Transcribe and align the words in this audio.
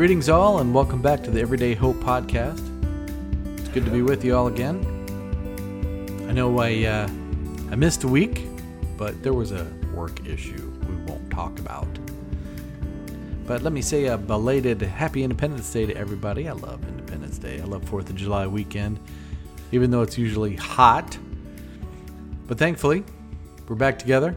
Greetings, 0.00 0.30
all, 0.30 0.60
and 0.60 0.72
welcome 0.72 1.02
back 1.02 1.22
to 1.24 1.30
the 1.30 1.42
Everyday 1.42 1.74
Hope 1.74 1.96
Podcast. 1.96 2.64
It's 3.58 3.68
good 3.68 3.84
to 3.84 3.90
be 3.90 4.00
with 4.00 4.24
you 4.24 4.34
all 4.34 4.46
again. 4.46 4.78
I 6.26 6.32
know 6.32 6.58
I 6.58 6.86
uh, 6.86 7.06
I 7.70 7.74
missed 7.74 8.04
a 8.04 8.08
week, 8.08 8.46
but 8.96 9.22
there 9.22 9.34
was 9.34 9.52
a 9.52 9.66
work 9.94 10.26
issue 10.26 10.72
we 10.88 10.96
won't 11.04 11.30
talk 11.30 11.58
about. 11.58 11.86
But 13.46 13.60
let 13.60 13.74
me 13.74 13.82
say 13.82 14.06
a 14.06 14.16
belated 14.16 14.80
Happy 14.80 15.22
Independence 15.22 15.70
Day 15.70 15.84
to 15.84 15.94
everybody. 15.94 16.48
I 16.48 16.52
love 16.52 16.82
Independence 16.88 17.36
Day. 17.36 17.60
I 17.60 17.64
love 17.64 17.84
Fourth 17.84 18.08
of 18.08 18.16
July 18.16 18.46
weekend, 18.46 18.98
even 19.70 19.90
though 19.90 20.00
it's 20.00 20.16
usually 20.16 20.56
hot. 20.56 21.18
But 22.46 22.56
thankfully, 22.56 23.04
we're 23.68 23.76
back 23.76 23.98
together. 23.98 24.34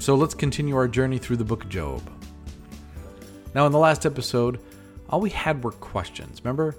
So 0.00 0.16
let's 0.16 0.34
continue 0.34 0.74
our 0.74 0.88
journey 0.88 1.18
through 1.18 1.36
the 1.36 1.44
book 1.44 1.62
of 1.62 1.70
Job. 1.70 2.02
Now, 3.54 3.64
in 3.66 3.70
the 3.70 3.78
last 3.78 4.04
episode, 4.04 4.58
all 5.14 5.20
we 5.20 5.30
had 5.30 5.62
were 5.62 5.70
questions. 5.70 6.40
Remember? 6.42 6.74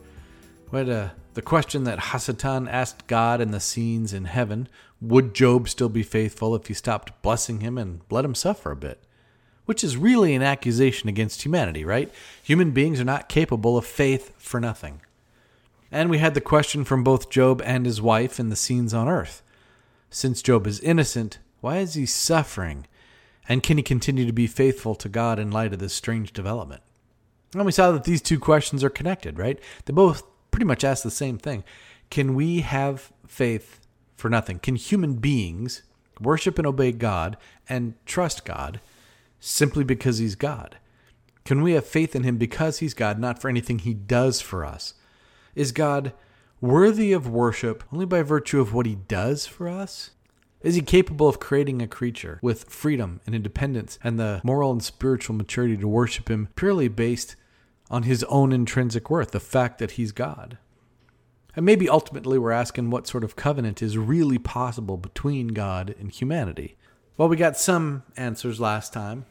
We 0.70 0.80
had 0.80 0.90
uh, 0.90 1.10
the 1.36 1.42
question 1.42 1.86
that 1.86 2.00
Hasatan 2.00 2.70
asked 2.70 3.08
God 3.08 3.40
in 3.40 3.52
the 3.52 3.62
scenes 3.62 4.12
in 4.12 4.26
heaven 4.26 4.68
Would 5.00 5.34
Job 5.34 5.70
still 5.70 5.88
be 5.88 6.04
faithful 6.04 6.54
if 6.54 6.68
he 6.68 6.74
stopped 6.74 7.22
blessing 7.22 7.62
him 7.62 7.78
and 7.78 8.02
let 8.10 8.26
him 8.26 8.36
suffer 8.36 8.72
a 8.72 8.76
bit? 8.76 9.02
Which 9.64 9.86
is 9.86 9.96
really 9.96 10.36
an 10.36 10.42
accusation 10.42 11.08
against 11.08 11.44
humanity, 11.44 11.86
right? 11.86 12.12
Human 12.44 12.72
beings 12.72 13.00
are 13.00 13.06
not 13.06 13.30
capable 13.30 13.78
of 13.78 13.86
faith 13.86 14.34
for 14.38 14.60
nothing. 14.60 15.00
And 15.90 16.10
we 16.10 16.18
had 16.18 16.34
the 16.34 16.42
question 16.42 16.84
from 16.84 17.06
both 17.06 17.30
Job 17.30 17.62
and 17.64 17.86
his 17.86 18.02
wife 18.02 18.38
in 18.38 18.50
the 18.50 18.58
scenes 18.58 18.94
on 18.94 19.08
earth. 19.08 19.44
Since 20.10 20.42
Job 20.42 20.68
is 20.68 20.82
innocent, 20.82 21.40
why 21.62 21.78
is 21.78 21.94
he 21.94 22.06
suffering? 22.06 22.86
And 23.48 23.64
can 23.64 23.78
he 23.78 23.84
continue 23.84 24.26
to 24.26 24.34
be 24.34 24.46
faithful 24.46 24.94
to 24.96 25.08
God 25.08 25.40
in 25.40 25.52
light 25.52 25.72
of 25.72 25.80
this 25.80 25.94
strange 25.94 26.34
development? 26.34 26.82
And 27.56 27.66
we 27.66 27.72
saw 27.72 27.92
that 27.92 28.04
these 28.04 28.22
two 28.22 28.38
questions 28.38 28.84
are 28.84 28.90
connected, 28.90 29.40
right? 29.40 29.58
They 29.86 29.94
both 29.94 30.24
pretty 30.52 30.66
much 30.66 30.84
ask 30.84 31.04
the 31.04 31.12
same 31.12 31.38
thing. 31.38 31.64
Can 32.10 32.36
we 32.36 32.62
have 32.62 33.14
faith 33.26 33.80
for 34.18 34.30
nothing? 34.30 34.60
Can 34.60 34.76
human 34.76 35.16
beings 35.16 35.84
worship 36.20 36.58
and 36.58 36.68
obey 36.68 36.92
God 36.92 37.38
and 37.70 37.94
trust 38.06 38.44
God 38.44 38.82
simply 39.40 39.86
because 39.86 40.18
He's 40.18 40.36
God? 40.36 40.78
Can 41.46 41.62
we 41.62 41.74
have 41.74 41.86
faith 41.86 42.14
in 42.16 42.24
Him 42.24 42.38
because 42.38 42.80
He's 42.80 42.94
God, 42.94 43.20
not 43.20 43.42
for 43.42 43.48
anything 43.48 43.80
He 43.80 43.94
does 43.94 44.42
for 44.42 44.66
us? 44.66 44.96
Is 45.56 45.72
God 45.72 46.12
worthy 46.60 47.14
of 47.14 47.30
worship 47.30 47.84
only 47.94 48.06
by 48.06 48.22
virtue 48.22 48.60
of 48.60 48.74
what 48.74 48.86
He 48.86 48.96
does 48.96 49.46
for 49.46 49.70
us? 49.70 50.12
Is 50.62 50.74
he 50.74 50.82
capable 50.82 51.28
of 51.30 51.40
creating 51.40 51.84
a 51.84 51.88
creature 51.88 52.40
with 52.42 52.64
freedom 52.70 53.22
and 53.28 53.36
independence 53.36 54.00
and 54.04 54.20
the 54.20 54.42
moral 54.44 54.72
and 54.72 54.82
spiritual 54.82 55.36
maturity 55.36 55.78
to 55.78 55.88
worship 55.88 56.28
him 56.28 56.50
purely 56.56 56.88
based 56.88 57.36
on 57.90 58.04
his 58.04 58.24
own 58.26 58.52
intrinsic 58.52 59.10
worth, 59.10 59.32
the 59.32 59.40
fact 59.40 59.80
that 59.80 59.92
he's 59.92 60.12
God? 60.12 60.58
And 61.56 61.66
maybe 61.66 61.88
ultimately 61.88 62.38
we're 62.38 62.52
asking 62.52 62.90
what 62.90 63.08
sort 63.08 63.24
of 63.24 63.36
covenant 63.36 63.82
is 63.82 63.98
really 63.98 64.38
possible 64.38 64.98
between 64.98 65.50
God 65.50 65.96
and 66.00 66.12
humanity. 66.12 66.76
Well, 67.18 67.30
we 67.30 67.38
got 67.38 67.58
some 67.58 68.04
answers 68.18 68.60
last 68.60 68.92
time. 68.92 69.26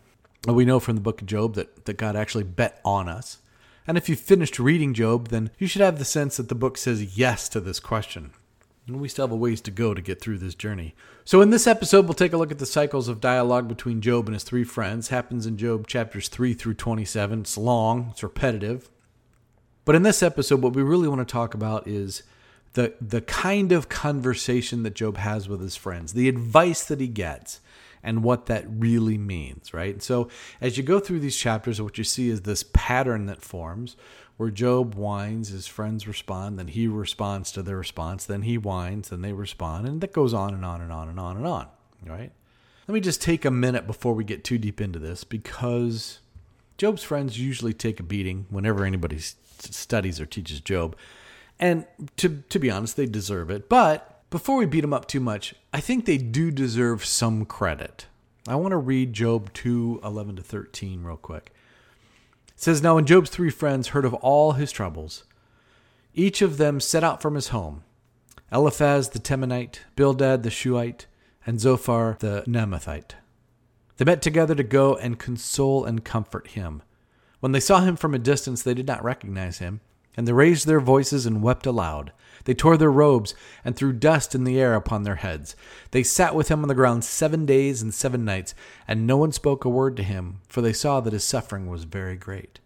We 0.46 0.64
know 0.64 0.80
from 0.80 0.94
the 0.94 1.02
book 1.02 1.20
of 1.20 1.26
Job 1.26 1.54
that, 1.54 1.84
that 1.84 1.98
God 1.98 2.16
actually 2.16 2.44
bet 2.44 2.80
on 2.84 3.08
us. 3.08 3.38
And 3.86 3.98
if 3.98 4.08
you've 4.08 4.20
finished 4.20 4.58
reading 4.58 4.94
Job, 4.94 5.28
then 5.28 5.50
you 5.58 5.66
should 5.66 5.82
have 5.82 5.98
the 5.98 6.04
sense 6.04 6.38
that 6.38 6.48
the 6.48 6.54
book 6.54 6.78
says 6.78 7.18
yes 7.18 7.48
to 7.50 7.60
this 7.60 7.80
question. 7.80 8.32
And 8.86 9.00
we 9.00 9.08
still 9.08 9.26
have 9.26 9.32
a 9.32 9.36
ways 9.36 9.62
to 9.62 9.70
go 9.70 9.94
to 9.94 10.02
get 10.02 10.20
through 10.20 10.38
this 10.38 10.54
journey. 10.54 10.94
So, 11.24 11.40
in 11.40 11.48
this 11.48 11.66
episode, 11.66 12.04
we'll 12.04 12.14
take 12.14 12.34
a 12.34 12.36
look 12.36 12.52
at 12.52 12.58
the 12.58 12.66
cycles 12.66 13.08
of 13.08 13.20
dialogue 13.20 13.66
between 13.66 14.02
Job 14.02 14.26
and 14.26 14.34
his 14.34 14.44
three 14.44 14.64
friends. 14.64 15.08
Happens 15.08 15.46
in 15.46 15.56
Job 15.56 15.86
chapters 15.86 16.28
3 16.28 16.52
through 16.52 16.74
27. 16.74 17.40
It's 17.40 17.56
long, 17.56 18.08
it's 18.10 18.22
repetitive. 18.22 18.90
But 19.86 19.94
in 19.94 20.02
this 20.02 20.22
episode, 20.22 20.62
what 20.62 20.74
we 20.74 20.82
really 20.82 21.08
want 21.08 21.26
to 21.26 21.32
talk 21.32 21.54
about 21.54 21.88
is 21.88 22.24
the, 22.74 22.94
the 23.00 23.22
kind 23.22 23.72
of 23.72 23.88
conversation 23.88 24.82
that 24.82 24.94
Job 24.94 25.16
has 25.16 25.48
with 25.48 25.60
his 25.60 25.76
friends, 25.76 26.12
the 26.12 26.28
advice 26.28 26.84
that 26.84 27.00
he 27.00 27.08
gets, 27.08 27.60
and 28.02 28.22
what 28.22 28.46
that 28.46 28.64
really 28.68 29.16
means, 29.16 29.72
right? 29.72 30.02
So, 30.02 30.28
as 30.60 30.76
you 30.76 30.82
go 30.82 31.00
through 31.00 31.20
these 31.20 31.36
chapters, 31.36 31.80
what 31.80 31.96
you 31.96 32.04
see 32.04 32.28
is 32.28 32.42
this 32.42 32.64
pattern 32.74 33.26
that 33.26 33.40
forms 33.40 33.96
where 34.36 34.50
Job 34.50 34.94
whines, 34.94 35.48
his 35.48 35.66
friends 35.66 36.08
respond, 36.08 36.58
then 36.58 36.68
he 36.68 36.86
responds 36.86 37.52
to 37.52 37.62
their 37.62 37.76
response, 37.76 38.24
then 38.24 38.42
he 38.42 38.58
whines, 38.58 39.10
then 39.10 39.22
they 39.22 39.32
respond, 39.32 39.86
and 39.86 40.00
that 40.00 40.12
goes 40.12 40.34
on 40.34 40.54
and 40.54 40.64
on 40.64 40.80
and 40.80 40.92
on 40.92 41.08
and 41.08 41.20
on 41.20 41.36
and 41.36 41.46
on, 41.46 41.68
right? 42.04 42.32
Let 42.88 42.94
me 42.94 43.00
just 43.00 43.22
take 43.22 43.44
a 43.44 43.50
minute 43.50 43.86
before 43.86 44.14
we 44.14 44.24
get 44.24 44.44
too 44.44 44.58
deep 44.58 44.80
into 44.80 44.98
this 44.98 45.24
because 45.24 46.18
Job's 46.76 47.02
friends 47.02 47.38
usually 47.38 47.72
take 47.72 48.00
a 48.00 48.02
beating 48.02 48.46
whenever 48.50 48.84
anybody 48.84 49.20
studies 49.20 50.20
or 50.20 50.26
teaches 50.26 50.60
Job. 50.60 50.96
And 51.58 51.86
to, 52.16 52.42
to 52.48 52.58
be 52.58 52.70
honest, 52.70 52.96
they 52.96 53.06
deserve 53.06 53.48
it. 53.50 53.68
But 53.68 54.28
before 54.28 54.56
we 54.56 54.66
beat 54.66 54.82
them 54.82 54.92
up 54.92 55.06
too 55.06 55.20
much, 55.20 55.54
I 55.72 55.80
think 55.80 56.04
they 56.04 56.18
do 56.18 56.50
deserve 56.50 57.04
some 57.04 57.46
credit. 57.46 58.06
I 58.46 58.56
want 58.56 58.72
to 58.72 58.76
read 58.76 59.14
Job 59.14 59.52
2 59.54 60.00
11 60.04 60.36
to 60.36 60.42
13 60.42 61.02
real 61.02 61.16
quick. 61.16 61.53
Says, 62.56 62.82
Now 62.82 62.94
when 62.94 63.06
Job's 63.06 63.30
three 63.30 63.50
friends 63.50 63.88
heard 63.88 64.04
of 64.04 64.14
all 64.14 64.52
his 64.52 64.72
troubles, 64.72 65.24
each 66.14 66.40
of 66.42 66.56
them 66.56 66.80
set 66.80 67.04
out 67.04 67.20
from 67.20 67.34
his 67.34 67.48
home 67.48 67.82
Eliphaz 68.52 69.10
the 69.10 69.18
Temanite, 69.18 69.80
Bildad 69.96 70.42
the 70.42 70.50
Shuhite, 70.50 71.06
and 71.46 71.60
Zophar 71.60 72.16
the 72.20 72.44
Naamathite. 72.46 73.12
They 73.96 74.04
met 74.04 74.22
together 74.22 74.54
to 74.54 74.62
go 74.62 74.96
and 74.96 75.18
console 75.18 75.84
and 75.84 76.04
comfort 76.04 76.48
him. 76.48 76.82
When 77.40 77.52
they 77.52 77.60
saw 77.60 77.80
him 77.80 77.96
from 77.96 78.14
a 78.14 78.18
distance, 78.18 78.62
they 78.62 78.74
did 78.74 78.86
not 78.86 79.04
recognize 79.04 79.58
him, 79.58 79.80
and 80.16 80.26
they 80.26 80.32
raised 80.32 80.66
their 80.66 80.80
voices 80.80 81.26
and 81.26 81.42
wept 81.42 81.66
aloud. 81.66 82.12
They 82.44 82.54
tore 82.54 82.76
their 82.76 82.92
robes 82.92 83.34
and 83.64 83.74
threw 83.74 83.92
dust 83.92 84.34
in 84.34 84.44
the 84.44 84.60
air 84.60 84.74
upon 84.74 85.02
their 85.02 85.16
heads. 85.16 85.56
They 85.92 86.02
sat 86.02 86.34
with 86.34 86.48
him 86.48 86.62
on 86.62 86.68
the 86.68 86.74
ground 86.74 87.04
seven 87.04 87.46
days 87.46 87.80
and 87.80 87.92
seven 87.94 88.24
nights, 88.24 88.54
and 88.86 89.06
no 89.06 89.16
one 89.16 89.32
spoke 89.32 89.64
a 89.64 89.70
word 89.70 89.96
to 89.96 90.02
him, 90.02 90.40
for 90.48 90.60
they 90.60 90.72
saw 90.72 91.00
that 91.00 91.12
his 91.12 91.24
suffering 91.24 91.68
was 91.68 91.84
very 91.84 92.16
great. 92.16 92.60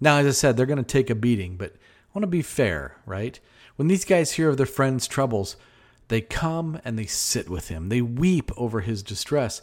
Now, 0.00 0.18
as 0.18 0.26
I 0.26 0.30
said, 0.30 0.56
they're 0.56 0.66
going 0.66 0.76
to 0.76 0.84
take 0.84 1.10
a 1.10 1.14
beating, 1.14 1.56
but 1.56 1.72
I 1.72 1.78
want 2.14 2.22
to 2.22 2.28
be 2.28 2.42
fair, 2.42 2.96
right? 3.06 3.38
When 3.76 3.88
these 3.88 4.04
guys 4.04 4.32
hear 4.32 4.48
of 4.48 4.56
their 4.56 4.66
friend's 4.66 5.08
troubles, 5.08 5.56
they 6.08 6.20
come 6.20 6.80
and 6.84 6.98
they 6.98 7.06
sit 7.06 7.48
with 7.48 7.68
him. 7.68 7.88
They 7.88 8.02
weep 8.02 8.50
over 8.56 8.80
his 8.80 9.02
distress. 9.02 9.62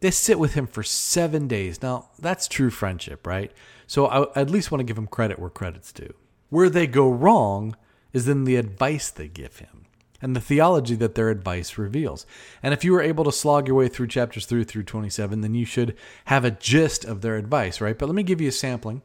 They 0.00 0.10
sit 0.10 0.38
with 0.38 0.54
him 0.54 0.66
for 0.66 0.82
seven 0.82 1.48
days. 1.48 1.82
Now, 1.82 2.10
that's 2.18 2.46
true 2.46 2.70
friendship, 2.70 3.26
right? 3.26 3.52
So 3.86 4.06
I 4.06 4.40
at 4.40 4.50
least 4.50 4.70
want 4.70 4.80
to 4.80 4.84
give 4.84 4.98
him 4.98 5.06
credit 5.06 5.38
where 5.38 5.50
credit's 5.50 5.92
due. 5.92 6.14
Where 6.50 6.68
they 6.68 6.86
go 6.86 7.10
wrong 7.10 7.76
is 8.12 8.28
in 8.28 8.44
the 8.44 8.56
advice 8.56 9.10
they 9.10 9.28
give 9.28 9.58
him 9.58 9.80
and 10.22 10.36
the 10.36 10.40
theology 10.40 10.94
that 10.96 11.14
their 11.14 11.30
advice 11.30 11.78
reveals. 11.78 12.26
And 12.62 12.74
if 12.74 12.84
you 12.84 12.92
were 12.92 13.00
able 13.00 13.24
to 13.24 13.32
slog 13.32 13.66
your 13.66 13.76
way 13.76 13.88
through 13.88 14.08
chapters 14.08 14.46
3 14.46 14.64
through 14.64 14.82
27, 14.84 15.40
then 15.40 15.54
you 15.54 15.64
should 15.64 15.96
have 16.26 16.44
a 16.44 16.50
gist 16.50 17.04
of 17.04 17.22
their 17.22 17.36
advice, 17.36 17.80
right? 17.80 17.98
But 17.98 18.06
let 18.06 18.14
me 18.14 18.22
give 18.22 18.40
you 18.40 18.48
a 18.48 18.52
sampling. 18.52 19.02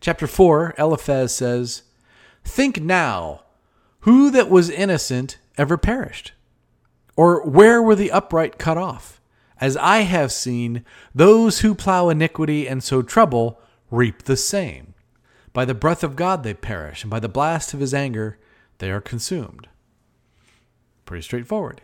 Chapter 0.00 0.26
4, 0.26 0.74
Eliphaz 0.78 1.34
says, 1.34 1.82
Think 2.44 2.80
now, 2.80 3.42
who 4.00 4.30
that 4.30 4.50
was 4.50 4.70
innocent 4.70 5.38
ever 5.56 5.76
perished? 5.76 6.32
Or 7.16 7.44
where 7.44 7.82
were 7.82 7.96
the 7.96 8.12
upright 8.12 8.58
cut 8.58 8.76
off? 8.76 9.20
As 9.60 9.76
I 9.76 10.00
have 10.00 10.30
seen, 10.30 10.84
those 11.14 11.60
who 11.60 11.74
plow 11.74 12.10
iniquity 12.10 12.68
and 12.68 12.82
sow 12.82 13.02
trouble 13.02 13.60
reap 13.90 14.22
the 14.22 14.36
same. 14.36 14.87
By 15.58 15.64
the 15.64 15.74
breath 15.74 16.04
of 16.04 16.14
God 16.14 16.44
they 16.44 16.54
perish, 16.54 17.02
and 17.02 17.10
by 17.10 17.18
the 17.18 17.28
blast 17.28 17.74
of 17.74 17.80
his 17.80 17.92
anger 17.92 18.38
they 18.78 18.92
are 18.92 19.00
consumed. 19.00 19.66
Pretty 21.04 21.22
straightforward. 21.22 21.80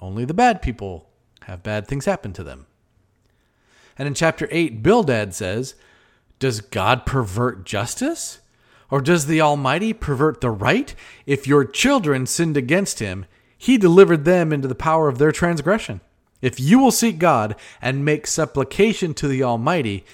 Only 0.00 0.24
the 0.24 0.32
bad 0.32 0.62
people 0.62 1.10
have 1.46 1.64
bad 1.64 1.88
things 1.88 2.04
happen 2.04 2.32
to 2.34 2.44
them. 2.44 2.66
And 3.98 4.06
in 4.06 4.14
chapter 4.14 4.46
8, 4.48 4.80
Bildad 4.80 5.34
says, 5.34 5.74
Does 6.38 6.60
God 6.60 7.04
pervert 7.04 7.66
justice? 7.66 8.38
Or 8.92 9.00
does 9.00 9.26
the 9.26 9.40
Almighty 9.40 9.92
pervert 9.92 10.40
the 10.40 10.50
right? 10.50 10.94
If 11.26 11.48
your 11.48 11.64
children 11.64 12.26
sinned 12.26 12.56
against 12.56 13.00
him, 13.00 13.26
he 13.58 13.76
delivered 13.76 14.24
them 14.24 14.52
into 14.52 14.68
the 14.68 14.76
power 14.76 15.08
of 15.08 15.18
their 15.18 15.32
transgression. 15.32 16.00
If 16.40 16.60
you 16.60 16.78
will 16.78 16.92
seek 16.92 17.18
God 17.18 17.56
and 17.82 18.04
make 18.04 18.28
supplication 18.28 19.14
to 19.14 19.26
the 19.26 19.42
Almighty, 19.42 20.04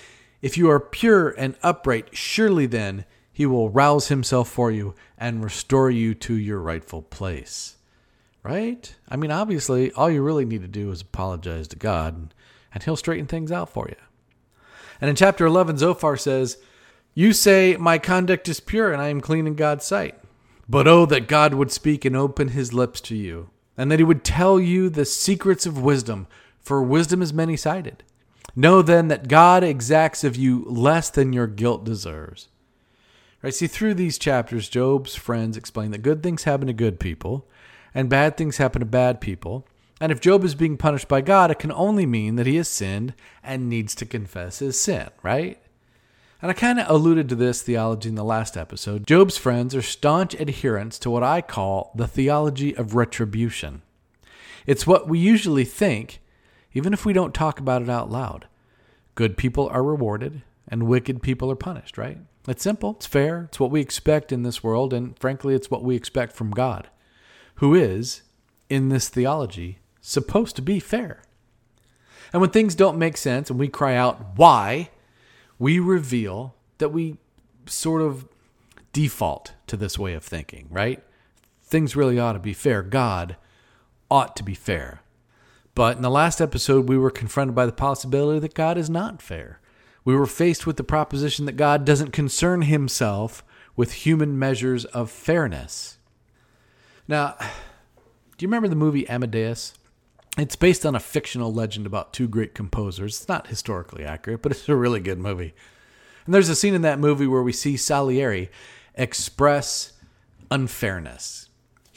if 0.43 0.57
you 0.57 0.71
are 0.71 0.81
pure 0.81 1.31
and 1.31 1.57
upright, 1.63 2.17
surely 2.17 2.67
then 2.67 3.05
he 3.33 3.47
will 3.47 3.71
rouse 3.71 4.09
himself 4.09 4.49
for 4.49 4.71
you 4.71 4.95
and 5.19 5.45
restore 5.45 5.91
you 5.91 6.15
to 6.15 6.35
your 6.35 6.61
rightful 6.61 7.03
place. 7.03 7.77
Right? 8.43 8.95
I 9.09 9.17
mean, 9.17 9.31
obviously, 9.31 9.93
all 9.93 10.11
you 10.11 10.23
really 10.23 10.47
need 10.47 10.63
to 10.63 10.69
do 10.69 10.91
is 10.91 11.03
apologize 11.03 11.69
to 11.69 11.77
God, 11.77 12.33
and 12.73 12.83
he'll 12.83 12.97
straighten 12.97 13.27
things 13.27 13.53
out 13.53 13.69
for 13.69 13.87
you. 13.89 13.97
And 15.01 15.11
in 15.11 15.17
chapter 15.17 15.45
11, 15.45 15.79
Zophar 15.79 16.17
says, 16.17 16.59
You 17.15 17.33
say, 17.33 17.77
My 17.79 17.99
conduct 17.99 18.49
is 18.49 18.61
pure, 18.61 18.93
and 18.93 19.01
I 19.01 19.09
am 19.09 19.21
clean 19.21 19.47
in 19.47 19.55
God's 19.55 19.85
sight. 19.85 20.19
But 20.69 20.87
oh, 20.87 21.05
that 21.07 21.29
God 21.29 21.55
would 21.55 21.71
speak 21.73 22.05
and 22.05 22.17
open 22.17 22.49
his 22.49 22.73
lips 22.73 23.01
to 23.03 23.17
you, 23.17 23.51
and 23.77 23.91
that 23.91 23.99
he 23.99 24.05
would 24.05 24.25
tell 24.25 24.61
you 24.61 24.89
the 24.89 25.05
secrets 25.05 25.67
of 25.67 25.81
wisdom, 25.83 26.27
for 26.61 26.83
wisdom 26.83 27.21
is 27.23 27.33
many 27.33 27.57
sided. 27.57 28.05
Know 28.57 28.83
then 28.83 29.09
that 29.09 29.29
God 29.29 29.63
exacts 29.63 30.25
of 30.25 30.37
you 30.37 30.65
less 30.67 31.11
than 31.11 31.33
your 31.33 31.47
guilt 31.47 31.85
deserves. 31.85 32.49
Right? 33.43 33.55
See, 33.55 33.67
through 33.67 33.95
these 33.95 34.19
chapters, 34.19 34.69
Job's 34.69 35.15
friends 35.15 35.57
explain 35.57 35.93
that 35.93 36.03
good 36.03 36.23
things 36.23 36.45
happen 36.45 36.67
to 36.67 36.73
good 36.73 37.01
people 37.01 37.47
and 37.95 38.09
bad 38.09 38.37
things 38.37 38.59
happen 38.59 38.81
to 38.81 38.87
bad 38.87 39.21
people. 39.21 39.67
And 40.01 40.11
if 40.11 40.21
Job 40.21 40.45
is 40.45 40.55
being 40.55 40.77
punished 40.77 41.09
by 41.09 41.21
God, 41.21 41.51
it 41.51 41.59
can 41.59 41.73
only 41.73 42.07
mean 42.07 42.37
that 42.37 42.47
he 42.47 42.57
has 42.57 42.69
sinned 42.69 43.15
and 43.43 43.69
needs 43.69 43.95
to 43.97 44.07
confess 44.07 44.61
his 44.61 44.81
sin, 44.81 45.09
right? 45.23 45.61
And 46.43 46.51
I 46.51 46.55
kind 46.55 46.81
of 46.81 46.89
alluded 46.89 47.29
to 47.29 47.35
this 47.35 47.61
theology 47.61 48.09
in 48.09 48.15
the 48.15 48.25
last 48.25 48.57
episode. 48.57 49.07
Job's 49.07 49.37
friends 49.37 49.75
are 49.75 49.83
staunch 49.83 50.35
adherents 50.41 50.99
to 51.01 51.11
what 51.11 51.23
I 51.23 51.43
call 51.43 51.93
the 51.95 52.07
theology 52.07 52.75
of 52.75 52.95
retribution. 52.95 53.83
It's 54.67 54.87
what 54.87 55.07
we 55.07 55.19
usually 55.19 55.65
think, 55.65 56.21
even 56.73 56.93
if 56.93 57.05
we 57.05 57.13
don't 57.13 57.35
talk 57.35 57.59
about 57.59 57.83
it 57.83 57.89
out 57.89 58.11
loud. 58.11 58.47
Good 59.15 59.37
people 59.37 59.69
are 59.69 59.83
rewarded, 59.83 60.43
and 60.69 60.85
wicked 60.85 61.23
people 61.23 61.51
are 61.51 61.57
punished, 61.57 61.99
right? 61.99 62.19
It's 62.49 62.63
simple, 62.63 62.93
it's 62.93 63.07
fair, 63.07 63.45
it's 63.45 63.61
what 63.61 63.71
we 63.71 63.81
expect 63.81 64.33
in 64.33 64.43
this 64.43 64.63
world, 64.63 64.93
and 64.93 65.19
frankly, 65.19 65.55
it's 65.55 65.71
what 65.71 65.83
we 65.83 65.97
expect 65.97 66.35
from 66.35 66.51
God, 66.53 66.89
who 67.57 67.75
is, 67.75 68.23
in 68.69 68.89
this 68.89 69.09
theology, 69.09 69.79
supposed 70.01 70.57
to 70.57 70.63
be 70.63 70.81
fair. 70.81 71.23
And 72.33 72.41
when 72.41 72.51
things 72.51 72.75
don't 72.75 72.99
make 72.99 73.17
sense 73.17 73.51
and 73.51 73.59
we 73.59 73.69
cry 73.69 73.97
out, 73.97 74.37
why, 74.37 74.91
we 75.59 75.79
reveal 75.79 76.55
that 76.79 76.91
we 76.91 77.19
sort 77.67 78.01
of 78.01 78.27
default 78.93 79.53
to 79.67 79.77
this 79.77 79.99
way 79.99 80.15
of 80.15 80.25
thinking, 80.25 80.69
right? 80.71 81.03
Things 81.63 81.97
really 81.97 82.19
ought 82.19 82.33
to 82.33 82.39
be 82.39 82.55
fair. 82.55 82.83
God 82.83 83.37
ought 84.11 84.35
to 84.37 84.43
be 84.43 84.55
fair. 84.55 85.03
But 85.81 85.97
in 85.97 86.03
the 86.03 86.11
last 86.11 86.43
episode, 86.43 86.91
we 86.91 86.99
were 86.99 87.11
confronted 87.11 87.55
by 87.55 87.65
the 87.65 87.73
possibility 87.73 88.39
that 88.41 88.53
God 88.53 88.77
is 88.77 88.91
not 88.91 89.23
fair. 89.23 89.61
We 90.05 90.15
were 90.15 90.27
faced 90.27 90.67
with 90.67 90.77
the 90.77 90.85
proposition 90.85 91.47
that 91.47 91.57
God 91.57 91.87
doesn't 91.87 92.11
concern 92.11 92.61
himself 92.61 93.43
with 93.77 93.93
human 93.93 94.39
measures 94.39 94.85
of 94.85 95.11
fairness. 95.11 95.97
Now, 97.09 97.35
do 97.39 98.45
you 98.45 98.49
remember 98.49 98.69
the 98.69 98.77
movie 98.77 99.09
Amadeus? 99.09 99.73
It's 100.37 100.55
based 100.55 100.85
on 100.85 100.95
a 100.95 101.01
fictional 101.01 101.51
legend 101.51 101.87
about 101.87 102.13
two 102.13 102.29
great 102.29 102.55
composers. 102.55 103.17
It's 103.17 103.29
not 103.29 103.47
historically 103.47 104.05
accurate, 104.05 104.43
but 104.43 104.53
it's 104.53 104.69
a 104.69 104.77
really 104.77 105.01
good 105.01 105.19
movie. 105.19 105.55
And 106.27 106.35
there's 106.35 106.51
a 106.51 106.55
scene 106.55 106.75
in 106.75 106.83
that 106.83 106.99
movie 106.99 107.27
where 107.27 107.43
we 107.43 107.55
see 107.55 107.79
Salieri 107.79 108.51
express 108.97 109.95
unfairness. 110.51 111.49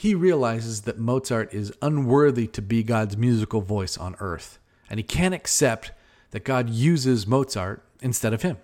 He 0.04 0.14
realizes 0.14 0.82
that 0.82 0.98
Mozart 0.98 1.54
is 1.54 1.72
unworthy 1.80 2.46
to 2.48 2.60
be 2.60 2.82
God's 2.82 3.16
musical 3.16 3.62
voice 3.62 3.96
on 3.96 4.16
earth, 4.20 4.58
and 4.90 5.00
he 5.00 5.02
can't 5.02 5.32
accept 5.32 5.92
that 6.32 6.44
God 6.44 6.68
uses 6.68 7.26
Mozart 7.26 7.82
instead 8.02 8.34
of 8.34 8.42
him. 8.42 8.58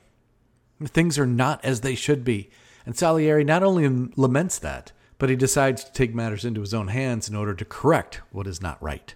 Things 0.84 1.18
are 1.18 1.24
not 1.24 1.64
as 1.64 1.80
they 1.80 1.94
should 1.94 2.24
be. 2.24 2.50
And 2.84 2.94
Salieri 2.94 3.42
not 3.42 3.62
only 3.62 3.88
laments 4.16 4.58
that, 4.58 4.92
but 5.16 5.30
he 5.30 5.34
decides 5.34 5.82
to 5.82 5.92
take 5.94 6.14
matters 6.14 6.44
into 6.44 6.60
his 6.60 6.74
own 6.74 6.88
hands 6.88 7.26
in 7.26 7.34
order 7.34 7.54
to 7.54 7.64
correct 7.64 8.20
what 8.30 8.46
is 8.46 8.60
not 8.60 8.82
right. 8.82 9.14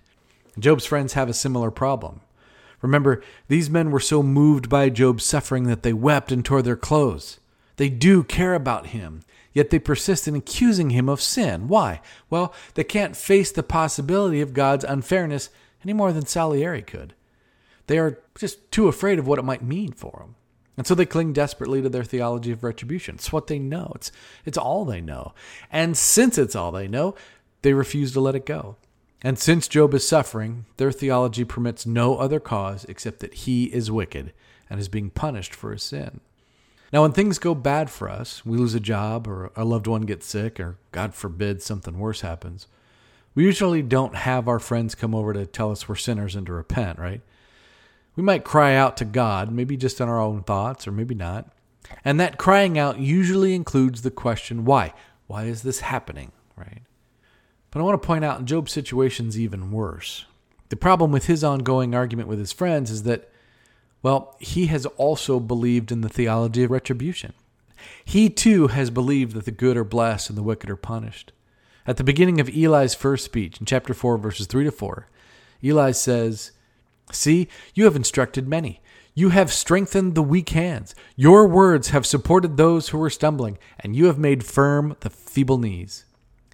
Job's 0.58 0.86
friends 0.86 1.12
have 1.12 1.28
a 1.28 1.34
similar 1.34 1.70
problem. 1.70 2.22
Remember, 2.80 3.22
these 3.48 3.68
men 3.68 3.90
were 3.90 4.00
so 4.00 4.22
moved 4.22 4.70
by 4.70 4.88
Job's 4.88 5.26
suffering 5.26 5.64
that 5.64 5.82
they 5.82 5.92
wept 5.92 6.32
and 6.32 6.42
tore 6.42 6.62
their 6.62 6.74
clothes. 6.74 7.38
They 7.76 7.88
do 7.88 8.22
care 8.22 8.54
about 8.54 8.88
him, 8.88 9.22
yet 9.52 9.70
they 9.70 9.78
persist 9.78 10.28
in 10.28 10.34
accusing 10.34 10.90
him 10.90 11.08
of 11.08 11.20
sin. 11.20 11.68
Why? 11.68 12.00
Well, 12.30 12.54
they 12.74 12.84
can't 12.84 13.16
face 13.16 13.50
the 13.50 13.62
possibility 13.62 14.40
of 14.40 14.54
God's 14.54 14.84
unfairness 14.84 15.50
any 15.82 15.92
more 15.92 16.12
than 16.12 16.26
Salieri 16.26 16.82
could. 16.82 17.14
They 17.86 17.98
are 17.98 18.20
just 18.38 18.70
too 18.70 18.88
afraid 18.88 19.18
of 19.18 19.26
what 19.26 19.38
it 19.38 19.44
might 19.44 19.62
mean 19.62 19.92
for 19.92 20.18
them. 20.20 20.36
And 20.76 20.86
so 20.86 20.94
they 20.94 21.06
cling 21.06 21.32
desperately 21.32 21.82
to 21.82 21.88
their 21.88 22.04
theology 22.04 22.50
of 22.50 22.64
retribution. 22.64 23.16
It's 23.16 23.32
what 23.32 23.46
they 23.46 23.58
know. 23.58 23.92
It's, 23.94 24.10
it's 24.44 24.58
all 24.58 24.84
they 24.84 25.00
know. 25.00 25.32
And 25.70 25.96
since 25.96 26.36
it's 26.36 26.56
all 26.56 26.72
they 26.72 26.88
know, 26.88 27.14
they 27.62 27.72
refuse 27.74 28.12
to 28.12 28.20
let 28.20 28.34
it 28.34 28.46
go. 28.46 28.76
And 29.22 29.38
since 29.38 29.68
Job 29.68 29.94
is 29.94 30.06
suffering, 30.06 30.66
their 30.76 30.92
theology 30.92 31.44
permits 31.44 31.86
no 31.86 32.16
other 32.16 32.40
cause 32.40 32.84
except 32.86 33.20
that 33.20 33.34
he 33.34 33.64
is 33.66 33.90
wicked 33.90 34.32
and 34.68 34.80
is 34.80 34.88
being 34.88 35.10
punished 35.10 35.54
for 35.54 35.72
his 35.72 35.82
sin. 35.82 36.20
Now, 36.94 37.02
when 37.02 37.10
things 37.10 37.40
go 37.40 37.56
bad 37.56 37.90
for 37.90 38.08
us, 38.08 38.46
we 38.46 38.56
lose 38.56 38.76
a 38.76 38.78
job 38.78 39.26
or 39.26 39.50
a 39.56 39.64
loved 39.64 39.88
one 39.88 40.02
gets 40.02 40.26
sick, 40.26 40.60
or 40.60 40.78
God 40.92 41.12
forbid 41.12 41.60
something 41.60 41.98
worse 41.98 42.20
happens, 42.20 42.68
we 43.34 43.42
usually 43.42 43.82
don't 43.82 44.14
have 44.14 44.46
our 44.46 44.60
friends 44.60 44.94
come 44.94 45.12
over 45.12 45.32
to 45.32 45.44
tell 45.44 45.72
us 45.72 45.88
we're 45.88 45.96
sinners 45.96 46.36
and 46.36 46.46
to 46.46 46.52
repent, 46.52 47.00
right? 47.00 47.20
We 48.14 48.22
might 48.22 48.44
cry 48.44 48.76
out 48.76 48.96
to 48.98 49.04
God, 49.04 49.50
maybe 49.50 49.76
just 49.76 50.00
in 50.00 50.08
our 50.08 50.20
own 50.20 50.44
thoughts, 50.44 50.86
or 50.86 50.92
maybe 50.92 51.16
not. 51.16 51.50
And 52.04 52.20
that 52.20 52.38
crying 52.38 52.78
out 52.78 53.00
usually 53.00 53.56
includes 53.56 54.02
the 54.02 54.12
question, 54.12 54.64
why? 54.64 54.94
Why 55.26 55.46
is 55.46 55.62
this 55.62 55.80
happening, 55.80 56.30
right? 56.56 56.82
But 57.72 57.80
I 57.80 57.82
want 57.82 58.00
to 58.00 58.06
point 58.06 58.24
out 58.24 58.38
in 58.38 58.46
Job's 58.46 58.70
situation's 58.70 59.36
even 59.36 59.72
worse. 59.72 60.26
The 60.68 60.76
problem 60.76 61.10
with 61.10 61.26
his 61.26 61.42
ongoing 61.42 61.92
argument 61.92 62.28
with 62.28 62.38
his 62.38 62.52
friends 62.52 62.88
is 62.92 63.02
that, 63.02 63.32
well, 64.04 64.36
he 64.38 64.66
has 64.66 64.84
also 64.98 65.40
believed 65.40 65.90
in 65.90 66.02
the 66.02 66.10
theology 66.10 66.62
of 66.62 66.70
retribution. 66.70 67.32
He 68.04 68.28
too 68.28 68.66
has 68.66 68.90
believed 68.90 69.34
that 69.34 69.46
the 69.46 69.50
good 69.50 69.78
are 69.78 69.84
blessed 69.84 70.28
and 70.28 70.36
the 70.36 70.42
wicked 70.42 70.68
are 70.68 70.76
punished. 70.76 71.32
At 71.86 71.96
the 71.96 72.04
beginning 72.04 72.38
of 72.38 72.50
Eli's 72.50 72.94
first 72.94 73.24
speech, 73.24 73.58
in 73.58 73.64
chapter 73.64 73.94
4, 73.94 74.18
verses 74.18 74.46
3 74.46 74.64
to 74.64 74.70
4, 74.70 75.08
Eli 75.64 75.92
says, 75.92 76.52
See, 77.12 77.48
you 77.72 77.84
have 77.84 77.96
instructed 77.96 78.46
many. 78.46 78.82
You 79.14 79.30
have 79.30 79.50
strengthened 79.50 80.14
the 80.14 80.22
weak 80.22 80.50
hands. 80.50 80.94
Your 81.16 81.48
words 81.48 81.88
have 81.88 82.04
supported 82.04 82.58
those 82.58 82.90
who 82.90 82.98
were 82.98 83.08
stumbling, 83.08 83.56
and 83.80 83.96
you 83.96 84.04
have 84.04 84.18
made 84.18 84.44
firm 84.44 84.96
the 85.00 85.08
feeble 85.08 85.56
knees. 85.56 86.04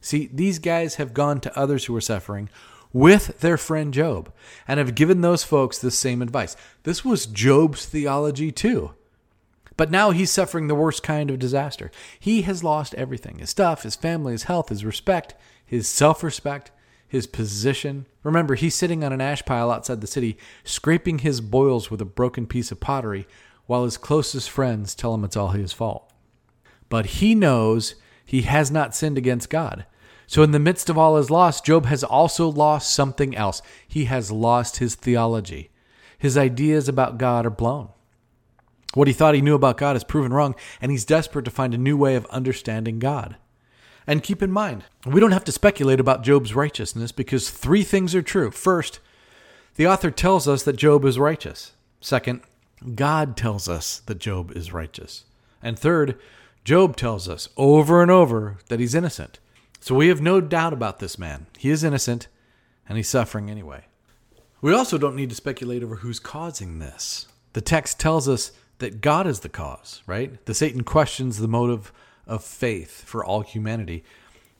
See, 0.00 0.30
these 0.32 0.60
guys 0.60 0.94
have 0.96 1.14
gone 1.14 1.40
to 1.40 1.58
others 1.58 1.86
who 1.86 1.96
are 1.96 2.00
suffering 2.00 2.48
with 2.92 3.40
their 3.40 3.56
friend 3.56 3.94
Job 3.94 4.32
and 4.66 4.78
have 4.78 4.94
given 4.94 5.20
those 5.20 5.44
folks 5.44 5.78
the 5.78 5.90
same 5.90 6.22
advice. 6.22 6.56
This 6.82 7.04
was 7.04 7.26
Job's 7.26 7.86
theology 7.86 8.50
too. 8.50 8.92
But 9.76 9.90
now 9.90 10.10
he's 10.10 10.30
suffering 10.30 10.68
the 10.68 10.74
worst 10.74 11.02
kind 11.02 11.30
of 11.30 11.38
disaster. 11.38 11.90
He 12.18 12.42
has 12.42 12.62
lost 12.62 12.94
everything 12.96 13.38
his 13.38 13.50
stuff, 13.50 13.82
his 13.82 13.96
family, 13.96 14.32
his 14.32 14.42
health, 14.42 14.68
his 14.68 14.84
respect, 14.84 15.34
his 15.64 15.88
self 15.88 16.22
respect, 16.22 16.70
his 17.08 17.26
position. 17.26 18.06
Remember, 18.22 18.56
he's 18.56 18.74
sitting 18.74 19.02
on 19.02 19.12
an 19.12 19.20
ash 19.20 19.44
pile 19.44 19.70
outside 19.70 20.00
the 20.00 20.06
city, 20.06 20.36
scraping 20.64 21.20
his 21.20 21.40
boils 21.40 21.90
with 21.90 22.00
a 22.00 22.04
broken 22.04 22.46
piece 22.46 22.70
of 22.70 22.78
pottery, 22.80 23.26
while 23.66 23.84
his 23.84 23.96
closest 23.96 24.50
friends 24.50 24.94
tell 24.94 25.14
him 25.14 25.24
it's 25.24 25.36
all 25.36 25.52
his 25.52 25.72
fault. 25.72 26.12
But 26.88 27.06
he 27.06 27.34
knows 27.34 27.94
he 28.24 28.42
has 28.42 28.70
not 28.70 28.94
sinned 28.94 29.16
against 29.16 29.48
God. 29.48 29.86
So, 30.30 30.44
in 30.44 30.52
the 30.52 30.60
midst 30.60 30.88
of 30.88 30.96
all 30.96 31.16
his 31.16 31.28
loss, 31.28 31.60
Job 31.60 31.86
has 31.86 32.04
also 32.04 32.48
lost 32.48 32.94
something 32.94 33.34
else. 33.34 33.62
He 33.88 34.04
has 34.04 34.30
lost 34.30 34.76
his 34.76 34.94
theology. 34.94 35.70
His 36.20 36.38
ideas 36.38 36.88
about 36.88 37.18
God 37.18 37.46
are 37.46 37.50
blown. 37.50 37.88
What 38.94 39.08
he 39.08 39.12
thought 39.12 39.34
he 39.34 39.40
knew 39.40 39.56
about 39.56 39.76
God 39.76 39.96
is 39.96 40.04
proven 40.04 40.32
wrong, 40.32 40.54
and 40.80 40.92
he's 40.92 41.04
desperate 41.04 41.46
to 41.46 41.50
find 41.50 41.74
a 41.74 41.78
new 41.78 41.96
way 41.96 42.14
of 42.14 42.26
understanding 42.26 43.00
God. 43.00 43.38
And 44.06 44.22
keep 44.22 44.40
in 44.40 44.52
mind, 44.52 44.84
we 45.04 45.18
don't 45.18 45.32
have 45.32 45.42
to 45.46 45.52
speculate 45.52 45.98
about 45.98 46.22
Job's 46.22 46.54
righteousness 46.54 47.10
because 47.10 47.50
three 47.50 47.82
things 47.82 48.14
are 48.14 48.22
true. 48.22 48.52
First, 48.52 49.00
the 49.74 49.88
author 49.88 50.12
tells 50.12 50.46
us 50.46 50.62
that 50.62 50.76
Job 50.76 51.04
is 51.04 51.18
righteous. 51.18 51.72
Second, 52.00 52.42
God 52.94 53.36
tells 53.36 53.68
us 53.68 53.98
that 54.06 54.20
Job 54.20 54.56
is 54.56 54.72
righteous. 54.72 55.24
And 55.60 55.76
third, 55.76 56.20
Job 56.64 56.94
tells 56.94 57.28
us 57.28 57.48
over 57.56 58.00
and 58.00 58.12
over 58.12 58.58
that 58.68 58.78
he's 58.78 58.94
innocent. 58.94 59.40
So 59.80 59.94
we 59.94 60.08
have 60.08 60.20
no 60.20 60.40
doubt 60.40 60.72
about 60.72 60.98
this 60.98 61.18
man. 61.18 61.46
He 61.58 61.70
is 61.70 61.82
innocent, 61.82 62.28
and 62.86 62.96
he's 62.98 63.08
suffering 63.08 63.50
anyway. 63.50 63.86
We 64.60 64.74
also 64.74 64.98
don't 64.98 65.16
need 65.16 65.30
to 65.30 65.34
speculate 65.36 65.82
over 65.82 65.96
who's 65.96 66.18
causing 66.18 66.78
this. 66.78 67.26
The 67.54 67.62
text 67.62 67.98
tells 67.98 68.28
us 68.28 68.52
that 68.78 69.00
God 69.00 69.26
is 69.26 69.40
the 69.40 69.48
cause, 69.48 70.02
right? 70.06 70.44
The 70.44 70.54
Satan 70.54 70.84
questions 70.84 71.38
the 71.38 71.48
motive 71.48 71.92
of 72.26 72.44
faith 72.44 73.04
for 73.04 73.24
all 73.24 73.40
humanity. 73.40 74.04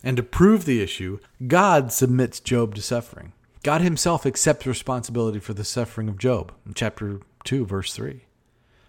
And 0.02 0.16
to 0.16 0.22
prove 0.22 0.64
the 0.64 0.82
issue, 0.82 1.18
God 1.46 1.92
submits 1.92 2.40
Job 2.40 2.74
to 2.76 2.82
suffering. 2.82 3.34
God 3.62 3.82
himself 3.82 4.24
accepts 4.24 4.66
responsibility 4.66 5.38
for 5.38 5.52
the 5.52 5.64
suffering 5.64 6.08
of 6.08 6.18
Job 6.18 6.52
in 6.64 6.72
chapter 6.72 7.20
2, 7.44 7.66
verse 7.66 7.92
3. 7.92 8.24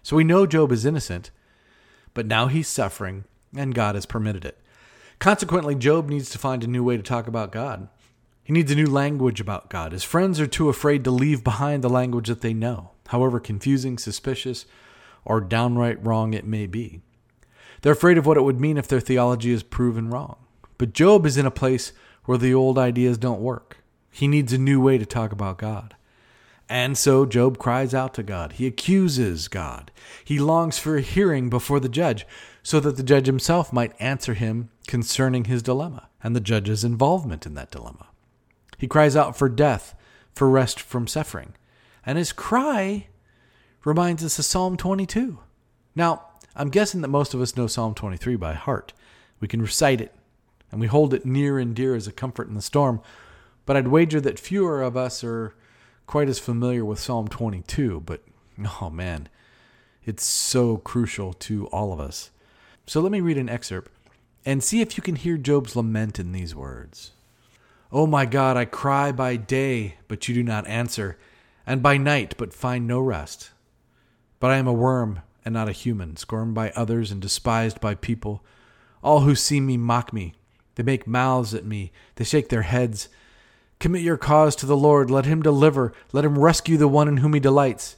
So 0.02 0.16
we 0.16 0.24
know 0.24 0.46
Job 0.46 0.72
is 0.72 0.86
innocent, 0.86 1.30
but 2.14 2.26
now 2.26 2.46
he's 2.46 2.68
suffering, 2.68 3.24
and 3.54 3.74
God 3.74 3.94
has 3.94 4.06
permitted 4.06 4.46
it. 4.46 4.58
Consequently, 5.22 5.76
Job 5.76 6.08
needs 6.08 6.30
to 6.30 6.38
find 6.38 6.64
a 6.64 6.66
new 6.66 6.82
way 6.82 6.96
to 6.96 7.02
talk 7.04 7.28
about 7.28 7.52
God. 7.52 7.86
He 8.42 8.52
needs 8.52 8.72
a 8.72 8.74
new 8.74 8.88
language 8.88 9.40
about 9.40 9.70
God. 9.70 9.92
His 9.92 10.02
friends 10.02 10.40
are 10.40 10.48
too 10.48 10.68
afraid 10.68 11.04
to 11.04 11.12
leave 11.12 11.44
behind 11.44 11.84
the 11.84 11.88
language 11.88 12.26
that 12.26 12.40
they 12.40 12.52
know, 12.52 12.90
however 13.06 13.38
confusing, 13.38 13.98
suspicious, 13.98 14.66
or 15.24 15.40
downright 15.40 16.04
wrong 16.04 16.34
it 16.34 16.44
may 16.44 16.66
be. 16.66 17.02
They're 17.82 17.92
afraid 17.92 18.18
of 18.18 18.26
what 18.26 18.36
it 18.36 18.42
would 18.42 18.60
mean 18.60 18.76
if 18.76 18.88
their 18.88 18.98
theology 18.98 19.52
is 19.52 19.62
proven 19.62 20.10
wrong. 20.10 20.38
But 20.76 20.92
Job 20.92 21.24
is 21.24 21.36
in 21.36 21.46
a 21.46 21.52
place 21.52 21.92
where 22.24 22.36
the 22.36 22.52
old 22.52 22.76
ideas 22.76 23.16
don't 23.16 23.40
work. 23.40 23.76
He 24.10 24.26
needs 24.26 24.52
a 24.52 24.58
new 24.58 24.80
way 24.80 24.98
to 24.98 25.06
talk 25.06 25.30
about 25.30 25.56
God. 25.56 25.94
And 26.72 26.96
so 26.96 27.26
Job 27.26 27.58
cries 27.58 27.92
out 27.92 28.14
to 28.14 28.22
God. 28.22 28.52
He 28.52 28.66
accuses 28.66 29.46
God. 29.46 29.90
He 30.24 30.38
longs 30.38 30.78
for 30.78 30.96
a 30.96 31.02
hearing 31.02 31.50
before 31.50 31.78
the 31.78 31.88
judge 31.90 32.26
so 32.62 32.80
that 32.80 32.96
the 32.96 33.02
judge 33.02 33.26
himself 33.26 33.74
might 33.74 33.92
answer 34.00 34.32
him 34.32 34.70
concerning 34.86 35.44
his 35.44 35.62
dilemma 35.62 36.08
and 36.22 36.34
the 36.34 36.40
judge's 36.40 36.82
involvement 36.82 37.44
in 37.44 37.52
that 37.56 37.70
dilemma. 37.70 38.06
He 38.78 38.88
cries 38.88 39.14
out 39.14 39.36
for 39.36 39.50
death, 39.50 39.94
for 40.34 40.48
rest 40.48 40.80
from 40.80 41.06
suffering. 41.06 41.52
And 42.06 42.16
his 42.16 42.32
cry 42.32 43.08
reminds 43.84 44.24
us 44.24 44.38
of 44.38 44.46
Psalm 44.46 44.78
22. 44.78 45.40
Now, 45.94 46.22
I'm 46.56 46.70
guessing 46.70 47.02
that 47.02 47.08
most 47.08 47.34
of 47.34 47.42
us 47.42 47.54
know 47.54 47.66
Psalm 47.66 47.92
23 47.92 48.36
by 48.36 48.54
heart. 48.54 48.94
We 49.40 49.46
can 49.46 49.60
recite 49.60 50.00
it, 50.00 50.14
and 50.70 50.80
we 50.80 50.86
hold 50.86 51.12
it 51.12 51.26
near 51.26 51.58
and 51.58 51.76
dear 51.76 51.94
as 51.94 52.06
a 52.06 52.12
comfort 52.12 52.48
in 52.48 52.54
the 52.54 52.62
storm, 52.62 53.02
but 53.66 53.76
I'd 53.76 53.88
wager 53.88 54.22
that 54.22 54.38
fewer 54.38 54.80
of 54.80 54.96
us 54.96 55.22
are 55.22 55.54
quite 56.06 56.28
as 56.28 56.38
familiar 56.38 56.84
with 56.84 56.98
Psalm 56.98 57.28
22, 57.28 58.00
but 58.00 58.22
oh 58.80 58.90
man, 58.90 59.28
it's 60.04 60.24
so 60.24 60.76
crucial 60.78 61.32
to 61.34 61.66
all 61.68 61.92
of 61.92 62.00
us. 62.00 62.30
So 62.86 63.00
let 63.00 63.12
me 63.12 63.20
read 63.20 63.38
an 63.38 63.48
excerpt 63.48 63.90
and 64.44 64.62
see 64.62 64.80
if 64.80 64.96
you 64.96 65.02
can 65.02 65.16
hear 65.16 65.36
Job's 65.36 65.76
lament 65.76 66.18
in 66.18 66.32
these 66.32 66.54
words. 66.54 67.12
Oh 67.90 68.06
my 68.06 68.24
God, 68.24 68.56
I 68.56 68.64
cry 68.64 69.12
by 69.12 69.36
day, 69.36 69.96
but 70.08 70.26
you 70.26 70.34
do 70.34 70.42
not 70.42 70.66
answer, 70.66 71.18
and 71.66 71.82
by 71.82 71.96
night, 71.96 72.34
but 72.38 72.54
find 72.54 72.86
no 72.86 73.00
rest. 73.00 73.50
But 74.40 74.50
I 74.50 74.56
am 74.56 74.66
a 74.66 74.72
worm 74.72 75.20
and 75.44 75.52
not 75.52 75.68
a 75.68 75.72
human, 75.72 76.16
scorned 76.16 76.54
by 76.54 76.70
others 76.70 77.10
and 77.10 77.20
despised 77.20 77.80
by 77.80 77.94
people. 77.94 78.44
All 79.02 79.20
who 79.20 79.34
see 79.34 79.60
me 79.60 79.76
mock 79.76 80.12
me. 80.12 80.34
They 80.74 80.82
make 80.82 81.06
mouths 81.06 81.54
at 81.54 81.66
me. 81.66 81.92
They 82.16 82.24
shake 82.24 82.48
their 82.48 82.62
heads. 82.62 83.08
Commit 83.82 84.02
your 84.02 84.16
cause 84.16 84.54
to 84.54 84.64
the 84.64 84.76
Lord. 84.76 85.10
Let 85.10 85.24
him 85.24 85.42
deliver. 85.42 85.92
Let 86.12 86.24
him 86.24 86.38
rescue 86.38 86.76
the 86.76 86.86
one 86.86 87.08
in 87.08 87.16
whom 87.16 87.34
he 87.34 87.40
delights. 87.40 87.96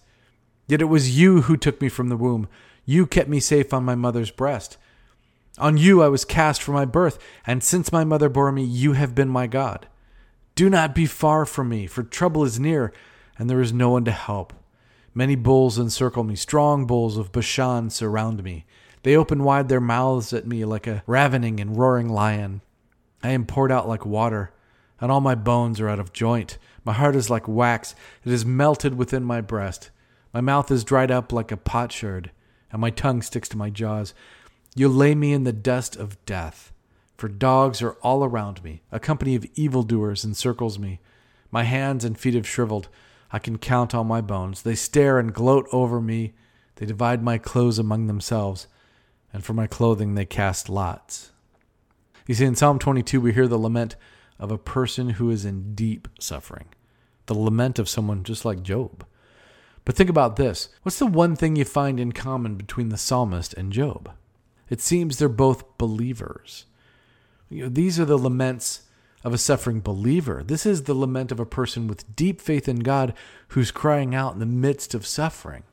Yet 0.67 0.81
it 0.81 0.87
was 0.87 1.19
you 1.19 1.43
who 1.43 1.59
took 1.59 1.79
me 1.79 1.91
from 1.91 2.09
the 2.09 2.17
womb. 2.17 2.49
You 2.87 3.07
kept 3.07 3.29
me 3.29 3.39
safe 3.39 3.75
on 3.75 3.85
my 3.85 3.95
mother's 3.95 4.31
breast. 4.31 4.79
On 5.59 5.77
you 5.77 6.03
I 6.03 6.09
was 6.09 6.25
cast 6.25 6.63
from 6.63 6.73
my 6.73 6.87
birth, 6.87 7.19
and 7.47 7.63
since 7.63 7.93
my 7.93 8.03
mother 8.03 8.31
bore 8.31 8.51
me, 8.51 8.65
you 8.65 8.95
have 8.95 9.15
been 9.15 9.29
my 9.29 9.47
God. 9.47 9.87
Do 10.55 10.71
not 10.71 10.95
be 10.95 11.05
far 11.05 11.45
from 11.45 11.69
me, 11.69 11.87
for 11.87 12.03
trouble 12.03 12.45
is 12.45 12.59
near, 12.59 12.91
and 13.39 13.51
there 13.51 13.61
is 13.61 13.75
no 13.75 13.91
one 13.91 14.07
to 14.07 14.11
help. 14.11 14.55
Many 15.13 15.35
bulls 15.37 15.79
encircle 15.79 16.25
me, 16.25 16.35
strong 16.35 16.87
bulls 16.87 17.19
of 17.19 17.31
Bashan 17.31 17.91
surround 17.91 18.43
me. 18.43 18.65
They 19.03 19.15
open 19.15 19.45
wide 19.45 19.69
their 19.69 19.83
mouths 19.83 20.33
at 20.33 20.47
me 20.47 20.65
like 20.65 20.87
a 20.87 21.03
ravening 21.07 21.61
and 21.61 21.77
roaring 21.77 22.09
lion. 22.09 22.63
I 23.23 23.33
am 23.33 23.45
poured 23.45 23.71
out 23.71 23.87
like 23.87 24.07
water 24.07 24.54
and 25.05 25.13
all 25.13 25.21
my 25.21 25.35
bones 25.35 25.83
are 25.83 25.89
out 25.91 26.01
of 26.01 26.15
joint. 26.15 26.57
My 26.83 26.95
heart 26.95 27.15
is 27.15 27.29
like 27.29 27.47
wax, 27.47 27.95
it 28.25 28.33
is 28.33 28.47
melted 28.47 28.97
within 28.97 29.23
my 29.23 29.43
breast. 29.43 29.91
My 30.33 30.41
mouth 30.41 30.71
is 30.71 30.83
dried 30.83 31.11
up 31.11 31.31
like 31.31 31.53
a 31.53 31.59
potsherd, 31.59 32.31
and 32.73 32.81
my 32.81 32.89
tongue 32.89 33.21
sticks 33.21 33.51
to 33.51 33.59
my 33.59 33.69
jaws. 33.69 34.15
You 34.75 34.89
lay 34.89 35.15
me 35.15 35.35
in 35.35 35.45
the 35.45 35.53
dust 35.53 35.95
of 35.95 36.25
death, 36.25 36.73
for 37.19 37.29
dogs 37.29 37.83
are 37.83 37.99
all 38.01 38.25
around 38.25 38.65
me. 38.65 38.81
A 38.91 38.99
company 38.99 39.35
of 39.35 39.45
evildoers 39.57 40.25
encircles 40.25 40.79
me. 40.79 41.01
My 41.51 41.65
hands 41.65 42.07
and 42.07 42.19
feet 42.19 42.33
have 42.33 42.49
shriveled. 42.49 42.89
I 43.31 43.39
can 43.39 43.59
count 43.59 43.95
all 43.95 44.05
my 44.05 44.23
bones. 44.23 44.63
They 44.63 44.75
stare 44.75 45.19
and 45.19 45.35
gloat 45.35 45.69
over 45.71 46.01
me. 46.01 46.33
They 46.77 46.87
divide 46.87 47.23
my 47.23 47.37
clothes 47.37 47.79
among 47.79 48.07
themselves, 48.07 48.69
and 49.35 49.45
for 49.45 49.53
my 49.53 49.67
clothing 49.67 50.15
they 50.15 50.25
cast 50.25 50.71
lots. 50.71 51.33
You 52.27 52.35
see, 52.35 52.47
in 52.47 52.55
Psalm 52.55 52.79
22, 52.79 53.21
we 53.21 53.35
hear 53.35 53.47
the 53.47 53.59
lament 53.59 53.97
of 54.39 54.51
a 54.51 54.59
person 54.59 55.11
who 55.11 55.31
is 55.31 55.45
in 55.45 55.75
deep 55.75 56.09
suffering, 56.19 56.67
the 57.27 57.35
lament 57.35 57.79
of 57.79 57.89
someone 57.89 58.25
just 58.25 58.45
like 58.45 58.63
Job. 58.63 59.07
But 59.85 59.97
think 59.97 60.11
about 60.11 60.37
this 60.37 60.71
what's 60.83 60.99
the 60.99 61.07
one 61.07 61.37
thing 61.37 61.57
you 61.57 61.65
find 61.65 62.01
in 62.01 62.13
common 62.13 62.57
between 62.57 62.89
the 62.89 62.97
psalmist 62.97 63.55
and 63.55 63.73
Job? 63.73 64.11
It 64.71 64.81
seems 64.81 65.19
they're 65.19 65.29
both 65.29 65.77
believers. 65.79 66.67
You 67.51 67.65
know, 67.65 67.69
these 67.69 68.01
are 68.01 68.07
the 68.07 68.19
laments 68.19 68.83
of 69.23 69.33
a 69.33 69.39
suffering 69.39 69.81
believer. 69.81 70.43
This 70.45 70.67
is 70.67 70.83
the 70.83 70.95
lament 70.95 71.33
of 71.33 71.41
a 71.41 71.47
person 71.47 71.87
with 71.87 72.15
deep 72.17 72.41
faith 72.41 72.69
in 72.69 72.81
God 72.81 73.15
who's 73.49 73.71
crying 73.71 74.15
out 74.15 74.35
in 74.35 74.41
the 74.41 74.47
midst 74.47 74.95
of 74.95 75.07
suffering. 75.07 75.65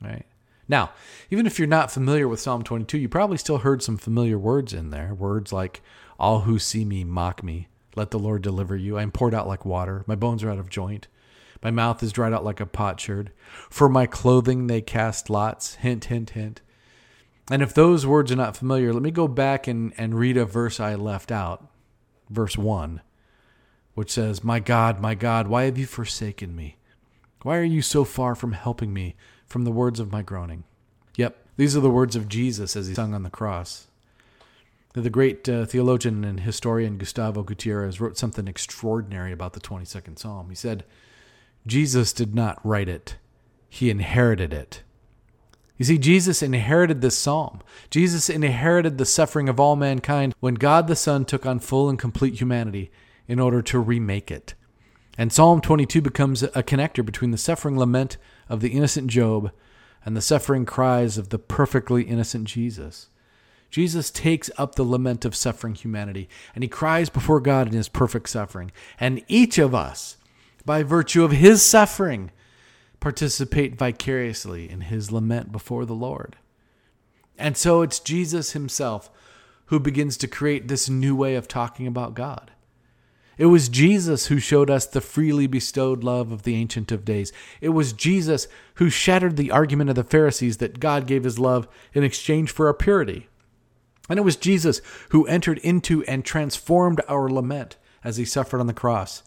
Right? 0.00 0.26
Now, 0.68 0.90
even 1.30 1.46
if 1.46 1.58
you're 1.58 1.68
not 1.68 1.90
familiar 1.90 2.28
with 2.28 2.40
Psalm 2.40 2.62
22, 2.62 2.98
you 2.98 3.08
probably 3.08 3.38
still 3.38 3.58
heard 3.58 3.82
some 3.82 3.96
familiar 3.96 4.38
words 4.38 4.72
in 4.72 4.90
there. 4.90 5.14
Words 5.14 5.52
like, 5.52 5.82
All 6.18 6.40
who 6.40 6.58
see 6.58 6.84
me 6.84 7.04
mock 7.04 7.42
me. 7.42 7.68
Let 7.96 8.10
the 8.10 8.18
Lord 8.18 8.42
deliver 8.42 8.76
you. 8.76 8.98
I 8.98 9.02
am 9.02 9.10
poured 9.10 9.34
out 9.34 9.48
like 9.48 9.64
water. 9.64 10.04
My 10.06 10.14
bones 10.14 10.44
are 10.44 10.50
out 10.50 10.58
of 10.58 10.68
joint. 10.68 11.08
My 11.62 11.70
mouth 11.70 12.02
is 12.02 12.12
dried 12.12 12.34
out 12.34 12.44
like 12.44 12.60
a 12.60 12.66
potsherd. 12.66 13.32
For 13.70 13.88
my 13.88 14.06
clothing 14.06 14.66
they 14.66 14.82
cast 14.82 15.30
lots. 15.30 15.76
Hint, 15.76 16.04
hint, 16.04 16.30
hint. 16.30 16.60
And 17.50 17.62
if 17.62 17.72
those 17.72 18.06
words 18.06 18.30
are 18.32 18.36
not 18.36 18.56
familiar, 18.56 18.92
let 18.92 19.02
me 19.02 19.10
go 19.10 19.28
back 19.28 19.66
and, 19.66 19.92
and 19.96 20.18
read 20.18 20.36
a 20.36 20.44
verse 20.44 20.78
I 20.80 20.94
left 20.94 21.30
out. 21.30 21.66
Verse 22.28 22.58
1, 22.58 23.00
which 23.94 24.10
says, 24.10 24.42
My 24.42 24.58
God, 24.58 25.00
my 25.00 25.14
God, 25.14 25.46
why 25.46 25.64
have 25.64 25.78
you 25.78 25.86
forsaken 25.86 26.56
me? 26.56 26.76
Why 27.42 27.56
are 27.56 27.62
you 27.62 27.82
so 27.82 28.04
far 28.04 28.34
from 28.34 28.52
helping 28.52 28.92
me 28.92 29.14
from 29.46 29.62
the 29.62 29.70
words 29.70 30.00
of 30.00 30.10
my 30.10 30.22
groaning? 30.22 30.64
Yep, 31.14 31.36
these 31.56 31.76
are 31.76 31.80
the 31.80 31.88
words 31.88 32.16
of 32.16 32.28
Jesus 32.28 32.74
as 32.74 32.88
he 32.88 32.94
hung 32.94 33.14
on 33.14 33.22
the 33.22 33.30
cross. 33.30 33.86
The 34.96 35.10
great 35.10 35.46
uh, 35.46 35.66
theologian 35.66 36.24
and 36.24 36.40
historian 36.40 36.96
Gustavo 36.96 37.42
Gutierrez 37.42 38.00
wrote 38.00 38.16
something 38.16 38.48
extraordinary 38.48 39.30
about 39.30 39.52
the 39.52 39.60
22nd 39.60 40.18
Psalm. 40.18 40.48
He 40.48 40.54
said, 40.54 40.84
Jesus 41.66 42.14
did 42.14 42.34
not 42.34 42.64
write 42.64 42.88
it, 42.88 43.16
he 43.68 43.90
inherited 43.90 44.54
it. 44.54 44.82
You 45.76 45.84
see, 45.84 45.98
Jesus 45.98 46.42
inherited 46.42 47.02
this 47.02 47.14
psalm. 47.18 47.60
Jesus 47.90 48.30
inherited 48.30 48.96
the 48.96 49.04
suffering 49.04 49.50
of 49.50 49.60
all 49.60 49.76
mankind 49.76 50.34
when 50.40 50.54
God 50.54 50.88
the 50.88 50.96
Son 50.96 51.26
took 51.26 51.44
on 51.44 51.58
full 51.58 51.90
and 51.90 51.98
complete 51.98 52.40
humanity 52.40 52.90
in 53.28 53.38
order 53.38 53.60
to 53.60 53.78
remake 53.78 54.30
it. 54.30 54.54
And 55.18 55.30
Psalm 55.30 55.60
22 55.60 56.00
becomes 56.00 56.42
a 56.42 56.62
connector 56.62 57.04
between 57.04 57.32
the 57.32 57.36
suffering 57.36 57.78
lament 57.78 58.16
of 58.48 58.62
the 58.62 58.70
innocent 58.70 59.08
Job 59.08 59.52
and 60.06 60.16
the 60.16 60.22
suffering 60.22 60.64
cries 60.64 61.18
of 61.18 61.28
the 61.28 61.38
perfectly 61.38 62.04
innocent 62.04 62.44
Jesus. 62.48 63.10
Jesus 63.70 64.10
takes 64.10 64.50
up 64.56 64.74
the 64.74 64.84
lament 64.84 65.24
of 65.24 65.34
suffering 65.34 65.74
humanity 65.74 66.28
and 66.54 66.64
he 66.64 66.68
cries 66.68 67.10
before 67.10 67.40
God 67.40 67.66
in 67.66 67.74
his 67.74 67.88
perfect 67.88 68.28
suffering. 68.28 68.72
And 68.98 69.22
each 69.28 69.58
of 69.58 69.74
us, 69.74 70.16
by 70.64 70.82
virtue 70.82 71.24
of 71.24 71.32
his 71.32 71.62
suffering, 71.62 72.30
participate 73.00 73.78
vicariously 73.78 74.70
in 74.70 74.82
his 74.82 75.12
lament 75.12 75.52
before 75.52 75.84
the 75.84 75.94
Lord. 75.94 76.36
And 77.38 77.56
so 77.56 77.82
it's 77.82 78.00
Jesus 78.00 78.52
himself 78.52 79.10
who 79.66 79.78
begins 79.80 80.16
to 80.18 80.28
create 80.28 80.68
this 80.68 80.88
new 80.88 81.14
way 81.14 81.34
of 81.34 81.48
talking 81.48 81.86
about 81.86 82.14
God. 82.14 82.52
It 83.38 83.46
was 83.46 83.68
Jesus 83.68 84.26
who 84.26 84.38
showed 84.38 84.70
us 84.70 84.86
the 84.86 85.02
freely 85.02 85.46
bestowed 85.46 86.02
love 86.02 86.32
of 86.32 86.44
the 86.44 86.54
Ancient 86.54 86.90
of 86.90 87.04
Days. 87.04 87.32
It 87.60 87.68
was 87.70 87.92
Jesus 87.92 88.48
who 88.76 88.88
shattered 88.88 89.36
the 89.36 89.50
argument 89.50 89.90
of 89.90 89.96
the 89.96 90.04
Pharisees 90.04 90.56
that 90.58 90.80
God 90.80 91.06
gave 91.06 91.24
his 91.24 91.38
love 91.38 91.68
in 91.92 92.02
exchange 92.02 92.50
for 92.50 92.66
our 92.68 92.74
purity. 92.74 93.28
And 94.08 94.18
it 94.18 94.22
was 94.22 94.36
Jesus 94.36 94.80
who 95.10 95.26
entered 95.26 95.58
into 95.58 96.04
and 96.04 96.24
transformed 96.24 97.00
our 97.08 97.28
lament 97.28 97.76
as 98.04 98.16
he 98.16 98.24
suffered 98.24 98.60
on 98.60 98.66
the 98.66 98.72
cross. 98.72 99.22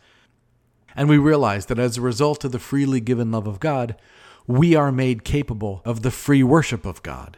And 0.95 1.09
we 1.09 1.17
realize 1.17 1.67
that 1.67 1.79
as 1.79 1.97
a 1.97 2.01
result 2.01 2.43
of 2.43 2.51
the 2.51 2.59
freely 2.59 2.99
given 2.99 3.31
love 3.31 3.47
of 3.47 3.59
God, 3.59 3.95
we 4.47 4.75
are 4.75 4.91
made 4.91 5.23
capable 5.23 5.81
of 5.85 6.01
the 6.01 6.11
free 6.11 6.43
worship 6.43 6.85
of 6.85 7.03
God. 7.03 7.37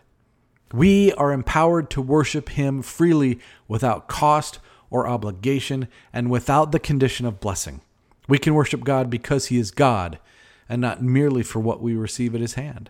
We 0.71 1.11
are 1.13 1.33
empowered 1.33 1.89
to 1.91 2.01
worship 2.01 2.49
Him 2.49 2.81
freely 2.81 3.39
without 3.67 4.07
cost 4.07 4.59
or 4.89 5.07
obligation 5.07 5.87
and 6.13 6.29
without 6.29 6.71
the 6.71 6.79
condition 6.79 7.25
of 7.25 7.39
blessing. 7.39 7.81
We 8.27 8.37
can 8.37 8.53
worship 8.53 8.83
God 8.83 9.09
because 9.09 9.47
He 9.47 9.57
is 9.57 9.71
God 9.71 10.19
and 10.69 10.79
not 10.79 11.03
merely 11.03 11.43
for 11.43 11.59
what 11.59 11.81
we 11.81 11.95
receive 11.95 12.33
at 12.33 12.41
His 12.41 12.53
hand. 12.53 12.89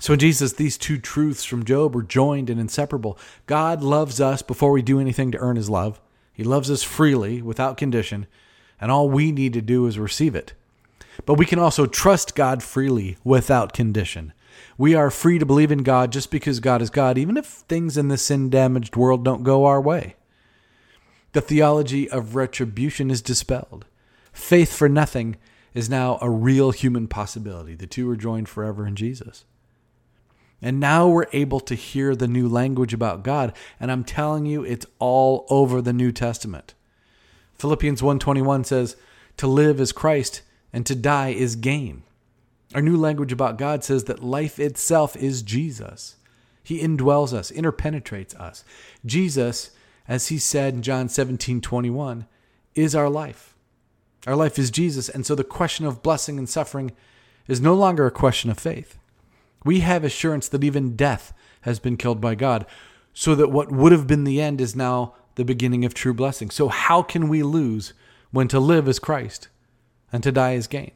So 0.00 0.14
in 0.14 0.18
Jesus, 0.18 0.54
these 0.54 0.78
two 0.78 0.98
truths 0.98 1.44
from 1.44 1.64
Job 1.64 1.94
are 1.94 2.02
joined 2.02 2.48
and 2.48 2.58
inseparable. 2.58 3.18
God 3.46 3.82
loves 3.82 4.20
us 4.20 4.40
before 4.40 4.72
we 4.72 4.80
do 4.80 4.98
anything 4.98 5.30
to 5.32 5.38
earn 5.38 5.56
his 5.56 5.68
love. 5.68 6.00
He 6.32 6.42
loves 6.42 6.70
us 6.70 6.82
freely, 6.82 7.42
without 7.42 7.76
condition, 7.76 8.26
and 8.80 8.90
all 8.90 9.10
we 9.10 9.30
need 9.30 9.52
to 9.52 9.60
do 9.60 9.86
is 9.86 9.98
receive 9.98 10.34
it. 10.34 10.54
But 11.26 11.34
we 11.34 11.44
can 11.44 11.58
also 11.58 11.84
trust 11.84 12.34
God 12.34 12.62
freely, 12.62 13.18
without 13.24 13.74
condition. 13.74 14.32
We 14.78 14.94
are 14.94 15.10
free 15.10 15.38
to 15.38 15.44
believe 15.44 15.70
in 15.70 15.82
God 15.82 16.12
just 16.12 16.30
because 16.30 16.60
God 16.60 16.80
is 16.80 16.88
God, 16.88 17.18
even 17.18 17.36
if 17.36 17.44
things 17.44 17.98
in 17.98 18.08
this 18.08 18.22
sin 18.22 18.48
damaged 18.48 18.96
world 18.96 19.22
don't 19.22 19.44
go 19.44 19.66
our 19.66 19.82
way. 19.82 20.16
The 21.32 21.42
theology 21.42 22.10
of 22.10 22.34
retribution 22.34 23.10
is 23.10 23.20
dispelled. 23.20 23.84
Faith 24.32 24.74
for 24.74 24.88
nothing 24.88 25.36
is 25.74 25.90
now 25.90 26.18
a 26.22 26.30
real 26.30 26.70
human 26.70 27.06
possibility. 27.06 27.74
The 27.74 27.86
two 27.86 28.08
are 28.08 28.16
joined 28.16 28.48
forever 28.48 28.86
in 28.86 28.96
Jesus. 28.96 29.44
And 30.62 30.78
now 30.78 31.08
we're 31.08 31.26
able 31.32 31.60
to 31.60 31.74
hear 31.74 32.14
the 32.14 32.28
new 32.28 32.48
language 32.48 32.92
about 32.92 33.22
God, 33.22 33.54
and 33.78 33.90
I'm 33.90 34.04
telling 34.04 34.46
you 34.46 34.62
it's 34.62 34.86
all 34.98 35.46
over 35.48 35.80
the 35.80 35.92
New 35.92 36.12
Testament. 36.12 36.74
Philippians 37.54 38.02
1:21 38.02 38.64
says, 38.64 38.96
"To 39.38 39.46
live 39.46 39.80
is 39.80 39.92
Christ, 39.92 40.42
and 40.72 40.86
to 40.86 40.94
die 40.94 41.30
is 41.30 41.56
gain. 41.56 42.02
Our 42.74 42.82
new 42.82 42.96
language 42.96 43.32
about 43.32 43.58
God 43.58 43.82
says 43.82 44.04
that 44.04 44.22
life 44.22 44.58
itself 44.60 45.16
is 45.16 45.42
Jesus. 45.42 46.16
He 46.62 46.80
indwells 46.80 47.32
us, 47.32 47.50
interpenetrates 47.50 48.34
us. 48.34 48.64
Jesus, 49.04 49.70
as 50.06 50.28
he 50.28 50.38
said 50.38 50.74
in 50.74 50.82
John 50.82 51.08
17:21, 51.08 52.26
is 52.74 52.94
our 52.94 53.10
life. 53.10 53.56
Our 54.26 54.36
life 54.36 54.58
is 54.58 54.70
Jesus, 54.70 55.08
and 55.08 55.26
so 55.26 55.34
the 55.34 55.42
question 55.42 55.86
of 55.86 56.02
blessing 56.02 56.38
and 56.38 56.48
suffering 56.48 56.92
is 57.48 57.60
no 57.60 57.74
longer 57.74 58.06
a 58.06 58.10
question 58.10 58.50
of 58.50 58.58
faith. 58.58 58.98
We 59.64 59.80
have 59.80 60.04
assurance 60.04 60.48
that 60.48 60.64
even 60.64 60.96
death 60.96 61.32
has 61.62 61.78
been 61.78 61.96
killed 61.96 62.20
by 62.20 62.34
God, 62.34 62.66
so 63.12 63.34
that 63.34 63.50
what 63.50 63.70
would 63.70 63.92
have 63.92 64.06
been 64.06 64.24
the 64.24 64.40
end 64.40 64.60
is 64.60 64.74
now 64.74 65.14
the 65.34 65.44
beginning 65.44 65.84
of 65.84 65.94
true 65.94 66.14
blessing. 66.14 66.50
So, 66.50 66.68
how 66.68 67.02
can 67.02 67.28
we 67.28 67.42
lose 67.42 67.92
when 68.30 68.48
to 68.48 68.60
live 68.60 68.88
is 68.88 68.98
Christ 68.98 69.48
and 70.12 70.22
to 70.22 70.32
die 70.32 70.52
is 70.52 70.66
gain? 70.66 70.92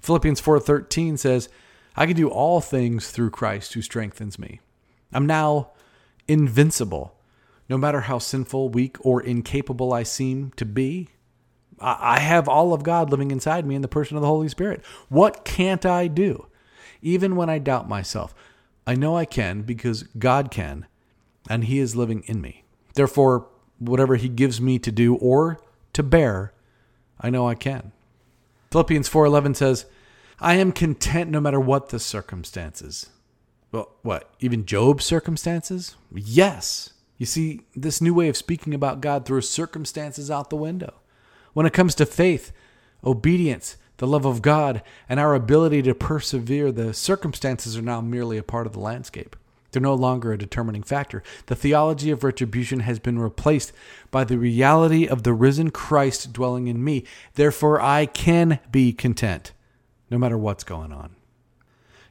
Philippians 0.00 0.40
4:13 0.40 1.16
says, 1.16 1.48
"I 1.96 2.06
can 2.06 2.16
do 2.16 2.28
all 2.28 2.60
things 2.60 3.10
through 3.10 3.30
Christ 3.30 3.74
who 3.74 3.82
strengthens 3.82 4.38
me." 4.38 4.60
I'm 5.12 5.26
now 5.26 5.70
invincible. 6.26 7.14
No 7.68 7.76
matter 7.76 8.02
how 8.02 8.18
sinful, 8.18 8.70
weak, 8.70 8.96
or 9.00 9.20
incapable 9.20 9.92
I 9.92 10.02
seem 10.02 10.52
to 10.56 10.64
be, 10.64 11.08
I 11.80 12.18
have 12.18 12.48
all 12.48 12.72
of 12.72 12.82
God 12.82 13.10
living 13.10 13.30
inside 13.30 13.66
me 13.66 13.74
in 13.74 13.82
the 13.82 13.88
person 13.88 14.16
of 14.16 14.20
the 14.20 14.26
Holy 14.28 14.48
Spirit. 14.48 14.82
What 15.08 15.44
can't 15.44 15.86
I 15.86 16.08
do? 16.08 16.46
Even 17.02 17.36
when 17.36 17.48
I 17.48 17.58
doubt 17.58 17.88
myself, 17.88 18.34
I 18.86 18.94
know 18.94 19.16
I 19.16 19.24
can 19.24 19.62
because 19.62 20.02
God 20.02 20.50
can, 20.50 20.86
and 21.48 21.64
He 21.64 21.78
is 21.78 21.96
living 21.96 22.22
in 22.26 22.40
me. 22.40 22.64
Therefore, 22.94 23.48
whatever 23.78 24.16
He 24.16 24.28
gives 24.28 24.60
me 24.60 24.78
to 24.78 24.90
do 24.90 25.14
or 25.16 25.60
to 25.92 26.02
bear, 26.02 26.52
I 27.20 27.30
know 27.30 27.48
I 27.48 27.54
can. 27.54 27.92
Philippians 28.70 29.08
4:11 29.08 29.54
says, 29.54 29.86
"I 30.40 30.54
am 30.54 30.72
content 30.72 31.30
no 31.30 31.40
matter 31.40 31.60
what 31.60 31.88
the 31.88 31.98
circumstances." 31.98 33.10
Well, 33.72 33.90
what? 34.02 34.30
Even 34.40 34.64
Job's 34.64 35.04
circumstances? 35.04 35.96
Yes. 36.14 36.94
You 37.18 37.26
see, 37.26 37.66
this 37.74 38.00
new 38.00 38.14
way 38.14 38.28
of 38.28 38.36
speaking 38.36 38.72
about 38.72 39.00
God 39.00 39.26
throws 39.26 39.50
circumstances 39.50 40.30
out 40.30 40.50
the 40.50 40.56
window. 40.56 40.94
When 41.52 41.66
it 41.66 41.72
comes 41.72 41.94
to 41.96 42.06
faith, 42.06 42.52
obedience, 43.04 43.76
the 43.98 44.06
love 44.06 44.24
of 44.24 44.42
God, 44.42 44.82
and 45.08 45.20
our 45.20 45.34
ability 45.34 45.82
to 45.82 45.94
persevere, 45.94 46.72
the 46.72 46.94
circumstances 46.94 47.76
are 47.76 47.82
now 47.82 48.00
merely 48.00 48.38
a 48.38 48.42
part 48.42 48.66
of 48.66 48.72
the 48.72 48.80
landscape. 48.80 49.36
They're 49.70 49.82
no 49.82 49.94
longer 49.94 50.32
a 50.32 50.38
determining 50.38 50.82
factor. 50.82 51.22
The 51.46 51.54
theology 51.54 52.10
of 52.10 52.24
retribution 52.24 52.80
has 52.80 52.98
been 52.98 53.18
replaced 53.18 53.72
by 54.10 54.24
the 54.24 54.38
reality 54.38 55.06
of 55.06 55.24
the 55.24 55.34
risen 55.34 55.70
Christ 55.70 56.32
dwelling 56.32 56.68
in 56.68 56.82
me. 56.82 57.04
Therefore, 57.34 57.80
I 57.80 58.06
can 58.06 58.60
be 58.70 58.92
content 58.92 59.52
no 60.10 60.16
matter 60.16 60.38
what's 60.38 60.64
going 60.64 60.92
on. 60.92 61.16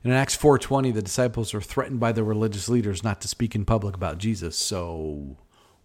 In 0.04 0.12
Acts 0.12 0.36
4:20, 0.36 0.92
the 0.92 1.02
disciples 1.02 1.54
are 1.54 1.62
threatened 1.62 2.00
by 2.00 2.12
the 2.12 2.24
religious 2.24 2.70
leaders 2.70 3.04
not 3.04 3.20
to 3.22 3.28
speak 3.28 3.56
in 3.56 3.66
public 3.66 3.96
about 3.96 4.20
Jesus. 4.20 4.56
So, 4.56 5.38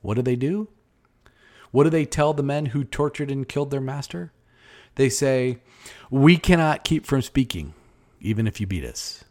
what 0.02 0.14
do 0.14 0.22
they 0.22 0.36
do? 0.36 0.68
What 1.70 1.84
do 1.84 1.90
they 1.90 2.04
tell 2.04 2.34
the 2.34 2.42
men 2.42 2.66
who 2.66 2.84
tortured 2.84 3.30
and 3.30 3.48
killed 3.48 3.70
their 3.70 3.80
master? 3.80 4.32
They 4.94 5.08
say, 5.08 5.58
"We 6.10 6.36
cannot 6.36 6.84
keep 6.84 7.06
from 7.06 7.22
speaking, 7.22 7.74
even 8.20 8.46
if 8.46 8.60
you 8.60 8.66
beat 8.66 8.84
us." 8.84 9.24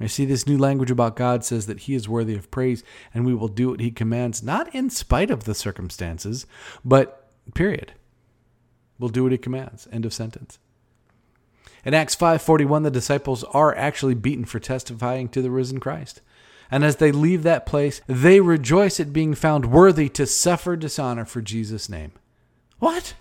I 0.00 0.06
see 0.06 0.24
this 0.24 0.46
new 0.46 0.58
language 0.58 0.90
about 0.90 1.16
God 1.16 1.44
says 1.44 1.66
that 1.66 1.80
He 1.80 1.94
is 1.94 2.08
worthy 2.08 2.34
of 2.34 2.50
praise 2.50 2.82
and 3.14 3.24
we 3.24 3.34
will 3.34 3.48
do 3.48 3.70
what 3.70 3.80
He 3.80 3.92
commands, 3.92 4.42
not 4.42 4.74
in 4.74 4.90
spite 4.90 5.30
of 5.30 5.44
the 5.44 5.54
circumstances, 5.54 6.44
but 6.84 7.30
period. 7.54 7.92
We'll 8.98 9.10
do 9.10 9.22
what 9.22 9.32
He 9.32 9.38
commands. 9.38 9.86
End 9.92 10.04
of 10.04 10.12
sentence. 10.12 10.58
In 11.84 11.94
Acts 11.94 12.16
5:41 12.16 12.82
the 12.82 12.90
disciples 12.90 13.44
are 13.44 13.76
actually 13.76 14.14
beaten 14.14 14.44
for 14.44 14.60
testifying 14.60 15.28
to 15.28 15.42
the 15.42 15.50
risen 15.50 15.80
Christ. 15.80 16.20
And 16.70 16.84
as 16.84 16.96
they 16.96 17.12
leave 17.12 17.42
that 17.42 17.66
place, 17.66 18.00
they 18.06 18.40
rejoice 18.40 18.98
at 18.98 19.12
being 19.12 19.34
found 19.34 19.66
worthy 19.66 20.08
to 20.10 20.26
suffer 20.26 20.74
dishonor 20.74 21.24
for 21.24 21.42
Jesus' 21.42 21.88
name. 21.88 22.12
What? 22.78 23.14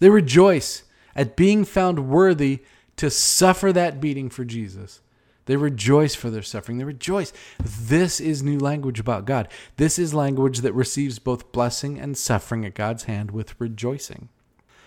They 0.00 0.10
rejoice 0.10 0.82
at 1.14 1.36
being 1.36 1.64
found 1.64 2.08
worthy 2.08 2.60
to 2.96 3.10
suffer 3.10 3.72
that 3.72 4.00
beating 4.00 4.28
for 4.28 4.44
Jesus. 4.44 5.00
They 5.46 5.56
rejoice 5.56 6.14
for 6.14 6.30
their 6.30 6.42
suffering. 6.42 6.78
They 6.78 6.84
rejoice. 6.84 7.32
This 7.58 8.20
is 8.20 8.42
new 8.42 8.58
language 8.58 9.00
about 9.00 9.24
God. 9.24 9.48
This 9.76 9.98
is 9.98 10.14
language 10.14 10.58
that 10.58 10.74
receives 10.74 11.18
both 11.18 11.50
blessing 11.50 11.98
and 11.98 12.16
suffering 12.16 12.64
at 12.64 12.74
God's 12.74 13.04
hand 13.04 13.30
with 13.30 13.58
rejoicing. 13.58 14.28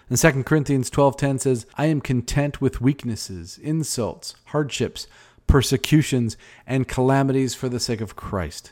And 0.10 0.19
2 0.19 0.45
Corinthians 0.45 0.89
12:10 0.89 1.39
says, 1.39 1.65
"I 1.76 1.88
am 1.88 2.02
content 2.02 2.62
with 2.62 2.82
weaknesses, 2.82 3.58
insults, 3.62 4.36
hardships, 4.45 5.08
persecutions, 5.47 6.38
and 6.67 6.88
calamities 6.88 7.56
for 7.56 7.67
the 7.67 7.80
sake 7.80 8.02
of 8.02 8.15
Christ." 8.15 8.71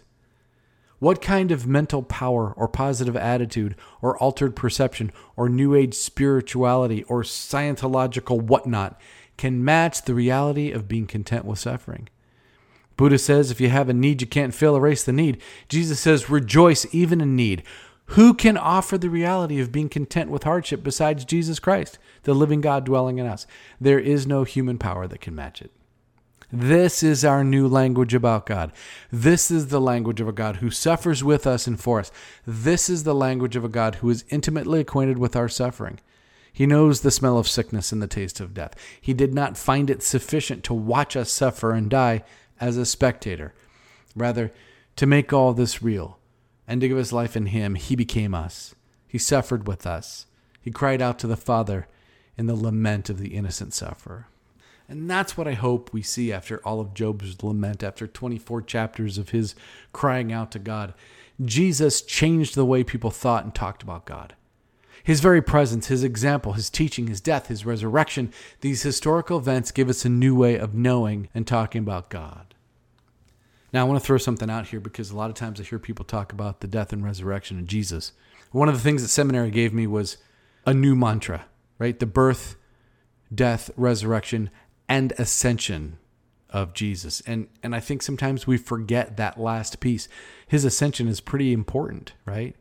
What 1.01 1.19
kind 1.19 1.51
of 1.51 1.65
mental 1.65 2.03
power 2.03 2.53
or 2.55 2.67
positive 2.67 3.15
attitude 3.15 3.75
or 4.03 4.15
altered 4.19 4.55
perception 4.55 5.11
or 5.35 5.49
new 5.49 5.73
age 5.73 5.95
spirituality 5.95 7.01
or 7.05 7.23
Scientological 7.23 8.39
whatnot 8.39 9.01
can 9.35 9.65
match 9.65 10.03
the 10.03 10.13
reality 10.13 10.71
of 10.71 10.87
being 10.87 11.07
content 11.07 11.45
with 11.45 11.57
suffering? 11.57 12.07
Buddha 12.97 13.17
says 13.17 13.49
if 13.49 13.59
you 13.59 13.69
have 13.69 13.89
a 13.89 13.93
need 13.93 14.21
you 14.21 14.27
can't 14.27 14.53
fill, 14.53 14.75
erase 14.75 15.03
the 15.03 15.11
need. 15.11 15.41
Jesus 15.69 15.99
says 15.99 16.29
rejoice 16.29 16.85
even 16.93 17.19
in 17.19 17.35
need. 17.35 17.63
Who 18.09 18.35
can 18.35 18.55
offer 18.55 18.95
the 18.95 19.09
reality 19.09 19.59
of 19.59 19.71
being 19.71 19.89
content 19.89 20.29
with 20.29 20.43
hardship 20.43 20.83
besides 20.83 21.25
Jesus 21.25 21.57
Christ, 21.57 21.97
the 22.25 22.35
living 22.35 22.61
God 22.61 22.85
dwelling 22.85 23.17
in 23.17 23.25
us? 23.25 23.47
There 23.79 23.99
is 23.99 24.27
no 24.27 24.43
human 24.43 24.77
power 24.77 25.07
that 25.07 25.21
can 25.21 25.33
match 25.33 25.63
it. 25.63 25.71
This 26.51 27.01
is 27.01 27.23
our 27.23 27.43
new 27.43 27.67
language 27.67 28.13
about 28.13 28.45
God. 28.45 28.73
This 29.09 29.49
is 29.49 29.67
the 29.67 29.79
language 29.79 30.19
of 30.19 30.27
a 30.27 30.33
God 30.33 30.57
who 30.57 30.69
suffers 30.69 31.23
with 31.23 31.47
us 31.47 31.65
and 31.65 31.79
for 31.79 31.99
us. 31.99 32.11
This 32.45 32.89
is 32.89 33.03
the 33.03 33.15
language 33.15 33.55
of 33.55 33.63
a 33.63 33.69
God 33.69 33.95
who 33.95 34.09
is 34.09 34.25
intimately 34.29 34.81
acquainted 34.81 35.17
with 35.17 35.35
our 35.35 35.47
suffering. 35.47 35.99
He 36.51 36.65
knows 36.65 37.01
the 37.01 37.11
smell 37.11 37.37
of 37.37 37.47
sickness 37.47 37.93
and 37.93 38.01
the 38.01 38.07
taste 38.07 38.41
of 38.41 38.53
death. 38.53 38.75
He 38.99 39.13
did 39.13 39.33
not 39.33 39.57
find 39.57 39.89
it 39.89 40.03
sufficient 40.03 40.65
to 40.65 40.73
watch 40.73 41.15
us 41.15 41.31
suffer 41.31 41.71
and 41.71 41.89
die 41.89 42.23
as 42.59 42.75
a 42.75 42.85
spectator. 42.85 43.53
Rather, 44.13 44.51
to 44.97 45.05
make 45.05 45.31
all 45.31 45.53
this 45.53 45.81
real 45.81 46.19
and 46.67 46.81
to 46.81 46.87
give 46.89 46.97
his 46.97 47.13
life 47.13 47.37
in 47.37 47.47
him, 47.47 47.75
he 47.75 47.95
became 47.95 48.35
us. 48.35 48.75
He 49.07 49.17
suffered 49.17 49.67
with 49.67 49.87
us. 49.87 50.25
He 50.61 50.71
cried 50.71 51.01
out 51.01 51.17
to 51.19 51.27
the 51.27 51.37
Father 51.37 51.87
in 52.37 52.47
the 52.47 52.55
lament 52.55 53.09
of 53.09 53.19
the 53.19 53.35
innocent 53.35 53.73
sufferer. 53.73 54.27
And 54.87 55.09
that's 55.09 55.37
what 55.37 55.47
I 55.47 55.53
hope 55.53 55.93
we 55.93 56.01
see 56.01 56.33
after 56.33 56.59
all 56.65 56.79
of 56.79 56.93
Job's 56.93 57.41
lament, 57.43 57.83
after 57.83 58.07
24 58.07 58.61
chapters 58.63 59.17
of 59.17 59.29
his 59.29 59.55
crying 59.93 60.33
out 60.33 60.51
to 60.51 60.59
God. 60.59 60.93
Jesus 61.43 62.01
changed 62.01 62.55
the 62.55 62.65
way 62.65 62.83
people 62.83 63.09
thought 63.09 63.43
and 63.43 63.55
talked 63.55 63.83
about 63.83 64.05
God. 64.05 64.35
His 65.03 65.19
very 65.19 65.41
presence, 65.41 65.87
his 65.87 66.03
example, 66.03 66.53
his 66.53 66.69
teaching, 66.69 67.07
his 67.07 67.21
death, 67.21 67.47
his 67.47 67.65
resurrection, 67.65 68.31
these 68.59 68.83
historical 68.83 69.39
events 69.39 69.71
give 69.71 69.89
us 69.89 70.05
a 70.05 70.09
new 70.09 70.35
way 70.35 70.57
of 70.57 70.75
knowing 70.75 71.29
and 71.33 71.47
talking 71.47 71.79
about 71.79 72.09
God. 72.09 72.53
Now, 73.73 73.81
I 73.81 73.87
want 73.87 73.99
to 73.99 74.05
throw 74.05 74.17
something 74.17 74.49
out 74.49 74.67
here 74.67 74.79
because 74.79 75.11
a 75.11 75.17
lot 75.17 75.29
of 75.29 75.35
times 75.35 75.59
I 75.59 75.63
hear 75.63 75.79
people 75.79 76.05
talk 76.05 76.33
about 76.33 76.59
the 76.59 76.67
death 76.67 76.91
and 76.91 77.03
resurrection 77.03 77.57
of 77.57 77.67
Jesus. 77.67 78.11
One 78.51 78.67
of 78.67 78.75
the 78.75 78.81
things 78.81 79.01
that 79.01 79.07
seminary 79.07 79.49
gave 79.49 79.73
me 79.73 79.87
was 79.87 80.17
a 80.65 80.73
new 80.73 80.95
mantra, 80.95 81.45
right? 81.79 81.97
The 81.97 82.05
birth, 82.05 82.57
death, 83.33 83.71
resurrection, 83.77 84.49
and 84.91 85.13
ascension 85.17 85.97
of 86.49 86.73
Jesus. 86.73 87.21
And 87.25 87.47
and 87.63 87.73
I 87.73 87.79
think 87.79 88.01
sometimes 88.01 88.45
we 88.45 88.57
forget 88.57 89.15
that 89.15 89.39
last 89.39 89.79
piece. 89.79 90.09
His 90.45 90.65
ascension 90.65 91.07
is 91.07 91.21
pretty 91.21 91.53
important, 91.53 92.11
right? 92.25 92.57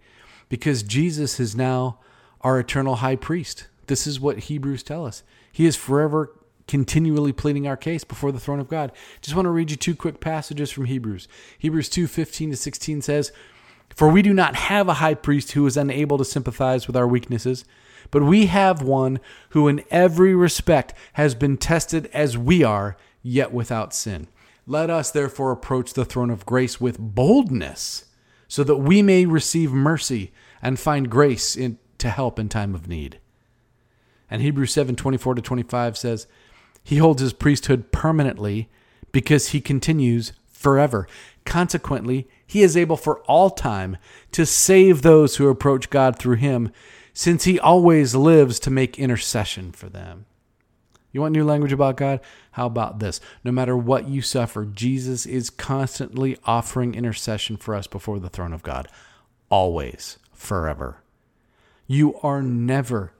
Because 0.48 0.84
Jesus 0.84 1.40
is 1.40 1.56
now 1.56 1.98
our 2.42 2.60
eternal 2.60 2.96
high 2.96 3.16
priest. 3.16 3.66
This 3.88 4.06
is 4.06 4.20
what 4.20 4.38
Hebrews 4.38 4.84
tell 4.84 5.04
us. 5.04 5.24
He 5.50 5.66
is 5.66 5.74
forever 5.74 6.32
continually 6.68 7.32
pleading 7.32 7.66
our 7.66 7.76
case 7.76 8.04
before 8.04 8.30
the 8.30 8.38
throne 8.38 8.60
of 8.60 8.68
God. 8.68 8.92
Just 9.20 9.34
want 9.34 9.46
to 9.46 9.50
read 9.50 9.72
you 9.72 9.76
two 9.76 9.96
quick 9.96 10.20
passages 10.20 10.70
from 10.70 10.84
Hebrews. 10.84 11.26
Hebrews 11.58 11.88
2 11.88 12.06
15 12.06 12.52
to 12.52 12.56
16 12.56 13.02
says, 13.02 13.32
For 14.00 14.08
we 14.08 14.22
do 14.22 14.32
not 14.32 14.56
have 14.56 14.88
a 14.88 14.94
high 14.94 15.12
priest 15.12 15.52
who 15.52 15.66
is 15.66 15.76
unable 15.76 16.16
to 16.16 16.24
sympathize 16.24 16.86
with 16.86 16.96
our 16.96 17.06
weaknesses 17.06 17.66
but 18.10 18.22
we 18.22 18.46
have 18.46 18.82
one 18.82 19.20
who, 19.50 19.68
in 19.68 19.84
every 19.90 20.34
respect, 20.34 20.94
has 21.14 21.34
been 21.34 21.56
tested 21.56 22.08
as 22.12 22.36
we 22.36 22.62
are, 22.62 22.96
yet 23.22 23.52
without 23.52 23.94
sin. 23.94 24.28
Let 24.66 24.90
us 24.90 25.10
therefore 25.10 25.52
approach 25.52 25.92
the 25.92 26.04
throne 26.04 26.30
of 26.30 26.46
grace 26.46 26.80
with 26.80 26.98
boldness, 26.98 28.06
so 28.48 28.64
that 28.64 28.76
we 28.76 29.02
may 29.02 29.26
receive 29.26 29.72
mercy 29.72 30.32
and 30.62 30.78
find 30.78 31.10
grace 31.10 31.56
in, 31.56 31.78
to 31.98 32.10
help 32.10 32.38
in 32.38 32.48
time 32.48 32.74
of 32.74 32.88
need. 32.88 33.20
And 34.30 34.42
Hebrews 34.42 34.72
7 34.72 34.96
24 34.96 35.36
to 35.36 35.42
25 35.42 35.96
says, 35.96 36.26
He 36.82 36.96
holds 36.96 37.22
his 37.22 37.32
priesthood 37.32 37.92
permanently 37.92 38.68
because 39.12 39.48
he 39.48 39.60
continues 39.60 40.32
forever. 40.50 41.06
Consequently, 41.44 42.28
he 42.50 42.64
is 42.64 42.76
able 42.76 42.96
for 42.96 43.20
all 43.20 43.48
time 43.48 43.96
to 44.32 44.44
save 44.44 45.02
those 45.02 45.36
who 45.36 45.46
approach 45.46 45.88
God 45.88 46.18
through 46.18 46.34
him 46.34 46.72
since 47.12 47.44
he 47.44 47.60
always 47.60 48.16
lives 48.16 48.58
to 48.58 48.72
make 48.72 48.98
intercession 48.98 49.70
for 49.70 49.88
them. 49.88 50.26
You 51.12 51.20
want 51.20 51.32
new 51.32 51.44
language 51.44 51.72
about 51.72 51.96
God? 51.96 52.18
How 52.50 52.66
about 52.66 52.98
this? 52.98 53.20
No 53.44 53.52
matter 53.52 53.76
what 53.76 54.08
you 54.08 54.20
suffer, 54.20 54.64
Jesus 54.64 55.26
is 55.26 55.48
constantly 55.48 56.38
offering 56.44 56.96
intercession 56.96 57.56
for 57.56 57.72
us 57.72 57.86
before 57.86 58.18
the 58.18 58.28
throne 58.28 58.52
of 58.52 58.64
God. 58.64 58.88
Always, 59.48 60.18
forever. 60.32 61.04
You 61.86 62.18
are 62.18 62.42
never, 62.42 63.12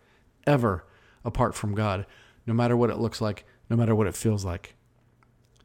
ever 0.45 0.85
apart 1.25 1.55
from 1.55 1.77
God, 1.77 2.05
no 2.49 2.53
matter 2.53 2.77
what 2.77 2.91
it 2.91 2.99
looks 2.99 3.21
like, 3.21 3.45
no 3.69 3.77
matter 3.77 3.95
what 3.95 4.09
it 4.09 4.17
feels 4.17 4.45
like. 4.45 4.75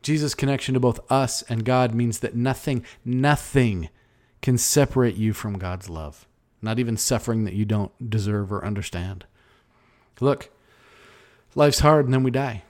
Jesus' 0.06 0.36
connection 0.36 0.76
to 0.76 0.80
both 0.80 1.00
us 1.12 1.42
and 1.50 1.66
God 1.66 1.96
means 1.96 2.20
that 2.20 2.36
nothing, 2.36 2.86
nothing 3.04 3.90
can 4.40 4.56
separate 4.56 5.16
you 5.16 5.34
from 5.34 5.58
God's 5.58 5.90
love, 5.90 6.28
not 6.62 6.78
even 6.78 6.96
suffering 6.96 7.44
that 7.46 7.56
you 7.56 7.66
don't 7.66 7.92
deserve 8.08 8.54
or 8.54 8.64
understand. 8.64 9.26
Look, 10.20 10.52
life's 11.56 11.80
hard 11.80 12.06
and 12.06 12.14
then 12.14 12.22
we 12.22 12.30
die. 12.30 12.62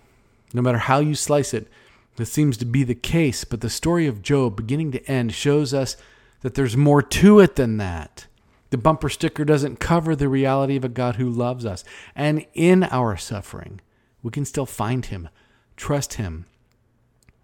No 0.54 0.62
matter 0.62 0.78
how 0.78 1.00
you 1.00 1.14
slice 1.14 1.54
it, 1.54 1.68
this 2.16 2.32
seems 2.32 2.56
to 2.56 2.66
be 2.66 2.86
the 2.86 2.96
case, 2.96 3.44
but 3.44 3.60
the 3.60 3.70
story 3.70 4.08
of 4.08 4.22
Job, 4.22 4.56
beginning 4.56 4.94
to 4.94 5.06
end, 5.06 5.34
shows 5.34 5.74
us 5.74 5.98
that 6.40 6.54
there's 6.54 6.78
more 6.78 7.02
to 7.02 7.42
it 7.42 7.58
than 7.58 7.76
that. 7.76 8.28
The 8.70 8.78
bumper 8.78 9.10
sticker 9.10 9.44
doesn't 9.44 9.82
cover 9.82 10.16
the 10.16 10.30
reality 10.30 10.78
of 10.78 10.86
a 10.86 10.90
God 10.90 11.18
who 11.18 11.30
loves 11.30 11.66
us. 11.66 11.84
And 12.16 12.46
in 12.54 12.86
our 12.86 13.18
suffering, 13.18 13.82
we 14.24 14.32
can 14.32 14.46
still 14.46 14.66
find 14.66 15.06
Him, 15.06 15.28
trust 15.76 16.14
Him. 16.14 16.46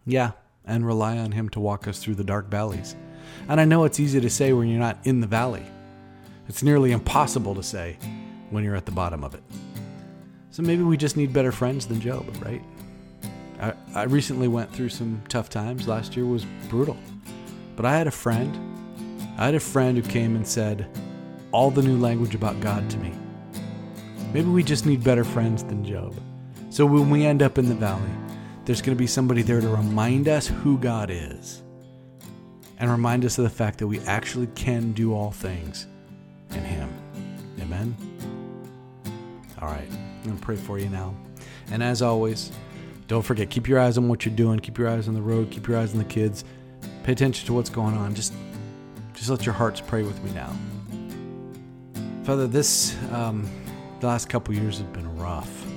Yeah, 0.06 0.32
and 0.66 0.86
rely 0.86 1.18
on 1.18 1.32
Him 1.32 1.50
to 1.50 1.60
walk 1.60 1.88
us 1.88 2.00
through 2.00 2.16
the 2.16 2.24
dark 2.24 2.50
valleys. 2.50 2.96
And 3.48 3.60
I 3.60 3.66
know 3.66 3.84
it's 3.84 4.00
easy 4.00 4.20
to 4.22 4.30
say 4.30 4.54
when 4.54 4.68
you're 4.68 4.80
not 4.80 4.98
in 5.04 5.22
the 5.22 5.28
valley, 5.28 5.66
it's 6.48 6.64
nearly 6.64 6.92
impossible 6.92 7.56
to 7.56 7.64
say 7.64 7.98
when 8.50 8.64
you're 8.64 8.76
at 8.76 8.86
the 8.86 8.92
bottom 8.92 9.24
of 9.24 9.34
it. 9.36 9.44
So 10.52 10.62
maybe 10.62 10.84
we 10.84 10.98
just 10.98 11.16
need 11.16 11.32
better 11.32 11.52
friends 11.52 11.86
than 11.86 12.02
Job, 12.02 12.26
right? 12.44 12.62
I, 13.62 13.74
I 13.96 14.04
recently 14.04 14.48
went 14.48 14.72
through 14.74 14.90
some 14.90 15.22
tough 15.30 15.50
times. 15.50 15.88
Last 15.88 16.16
year 16.16 16.26
was 16.26 16.46
brutal. 16.68 16.98
But 17.76 17.86
I 17.86 17.98
had 17.98 18.08
a 18.08 18.12
friend. 18.12 18.58
I 19.38 19.46
had 19.46 19.56
a 19.56 19.60
friend 19.60 19.98
who 19.98 20.04
came 20.04 20.36
and 20.36 20.46
said 20.46 20.88
all 21.52 21.72
the 21.72 21.82
new 21.82 21.98
language 21.98 22.36
about 22.36 22.60
God 22.60 22.90
to 22.90 22.98
me. 22.98 23.14
Maybe 24.34 24.50
we 24.50 24.64
just 24.64 24.86
need 24.86 25.04
better 25.04 25.24
friends 25.24 25.64
than 25.64 25.86
Job. 25.86 26.16
So 26.70 26.86
when 26.86 27.10
we 27.10 27.26
end 27.26 27.42
up 27.42 27.58
in 27.58 27.70
the 27.70 27.76
valley, 27.76 28.12
there's 28.66 28.82
going 28.82 28.96
to 28.96 29.00
be 29.00 29.08
somebody 29.08 29.42
there 29.42 29.62
to 29.62 29.70
remind 29.70 30.28
us 30.28 30.48
who 30.48 30.78
God 30.78 31.10
is 31.10 31.62
and 32.78 32.90
remind 32.90 33.26
us 33.26 33.38
of 33.38 33.44
the 33.44 33.50
fact 33.50 33.80
that 33.80 33.88
we 33.88 34.00
actually 34.02 34.48
can 34.56 34.92
do 34.92 35.14
all 35.14 35.32
things 35.32 35.88
in 36.52 36.64
Him. 36.64 36.90
Amen. 37.60 37.96
All 39.62 39.68
right, 39.68 39.88
I'm 39.92 40.24
going 40.24 40.38
to 40.38 40.44
pray 40.44 40.56
for 40.56 40.80
you 40.80 40.90
now. 40.90 41.16
And 41.72 41.84
as 41.84 42.02
always, 42.02 42.52
don't 43.08 43.22
forget, 43.22 43.50
keep 43.50 43.68
your 43.68 43.80
eyes 43.80 43.98
on 43.98 44.08
what 44.08 44.26
you're 44.26 44.36
doing, 44.36 44.60
keep 44.60 44.78
your 44.78 44.90
eyes 44.90 45.08
on 45.08 45.14
the 45.14 45.22
road, 45.22 45.52
keep 45.52 45.68
your 45.68 45.78
eyes 45.78 45.92
on 45.94 46.00
the 46.00 46.06
kids. 46.06 46.44
Pay 47.04 47.12
attention 47.12 47.46
to 47.48 47.54
what's 47.54 47.70
going 47.70 47.96
on. 47.96 48.16
Just 48.16 48.34
just 49.14 49.30
let 49.30 49.46
your 49.46 49.54
hearts 49.54 49.82
pray 49.82 50.02
with 50.02 50.24
me 50.24 50.32
now. 50.32 50.52
Father, 52.24 52.48
this 52.48 52.96
um, 53.12 53.48
the 54.00 54.08
last 54.08 54.30
couple 54.30 54.56
years 54.56 54.80
have 54.80 54.92
been 54.94 55.16
rough. 55.18 55.71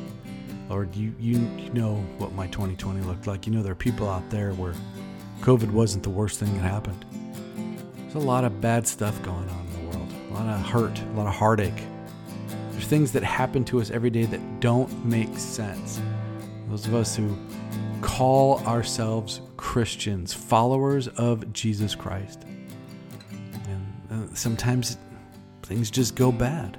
Lord, 0.69 0.97
you, 0.97 1.15
you 1.21 1.39
know 1.75 1.97
what 2.19 2.33
my 2.33 2.47
2020 2.47 3.03
looked 3.03 3.27
like. 3.27 3.47
You 3.47 3.53
know 3.53 3.63
there 3.63 3.73
are 3.73 3.77
people 3.77 4.09
out 4.09 4.29
there 4.31 4.53
where 4.53 4.75
COVID 5.41 5.71
wasn't 5.71 6.03
the 6.05 6.11
worst 6.11 6.41
thing 6.41 6.55
that 6.55 6.63
happened. 6.63 7.05
There's 7.97 8.15
a 8.15 8.19
lot 8.19 8.45
of 8.45 8.61
bad 8.61 8.87
stuff 8.87 9.21
going 9.23 9.49
on 9.49 9.67
in 9.67 9.73
the 9.73 9.97
world. 9.97 10.13
A 10.31 10.35
lot 10.35 10.47
of 10.47 10.67
hurt, 10.67 10.99
a 10.99 11.13
lot 11.13 11.27
of 11.27 11.35
heartache. 11.35 11.83
There's 12.71 12.87
things 12.87 13.13
that 13.13 13.23
happen 13.23 13.65
to 13.67 13.81
us 13.81 13.91
every 13.91 14.09
day 14.11 14.25
that 14.25 14.61
don't 14.61 15.05
make 15.05 15.37
sense. 15.39 16.01
Those 16.69 16.87
of 16.87 16.95
us 16.95 17.15
who 17.15 17.37
call 18.01 18.59
ourselves 18.67 19.43
Christians, 19.59 20.33
followers 20.33 21.09
of 21.09 21.53
Jesus 21.53 21.95
Christ. 21.95 22.43
And 23.69 23.93
uh, 24.11 24.35
sometimes 24.35 24.97
things 25.63 25.91
just 25.91 26.15
go 26.15 26.33
bad. 26.33 26.79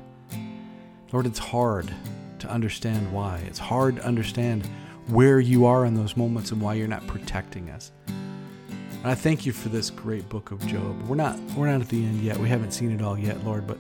Lord, 1.12 1.28
it's 1.28 1.40
hard 1.40 1.94
to 2.40 2.50
understand 2.50 3.12
why. 3.12 3.40
It's 3.48 3.60
hard 3.60 3.98
to 3.98 4.06
understand 4.06 4.66
where 5.08 5.40
you 5.40 5.66
are 5.66 5.86
in 5.86 5.94
those 5.94 6.18
moments 6.18 6.52
and 6.52 6.62
why 6.62 6.74
you're 6.74 6.88
not 6.88 7.06
protecting 7.08 7.70
us. 7.70 7.92
And 8.08 9.12
I 9.12 9.16
thank 9.16 9.46
you 9.46 9.52
for 9.52 9.70
this 9.70 9.90
great 9.90 10.28
book 10.30 10.52
of 10.52 10.66
Job. 10.66 11.02
We're 11.04 11.16
not 11.16 11.40
we're 11.56 11.68
not 11.68 11.82
at 11.82 11.90
the 11.90 12.04
end 12.04 12.22
yet. 12.22 12.38
We 12.38 12.50
haven't 12.50 12.72
seen 12.72 12.92
it 12.92 13.02
all 13.02 13.18
yet, 13.18 13.44
Lord, 13.46 13.68
but 13.68 13.78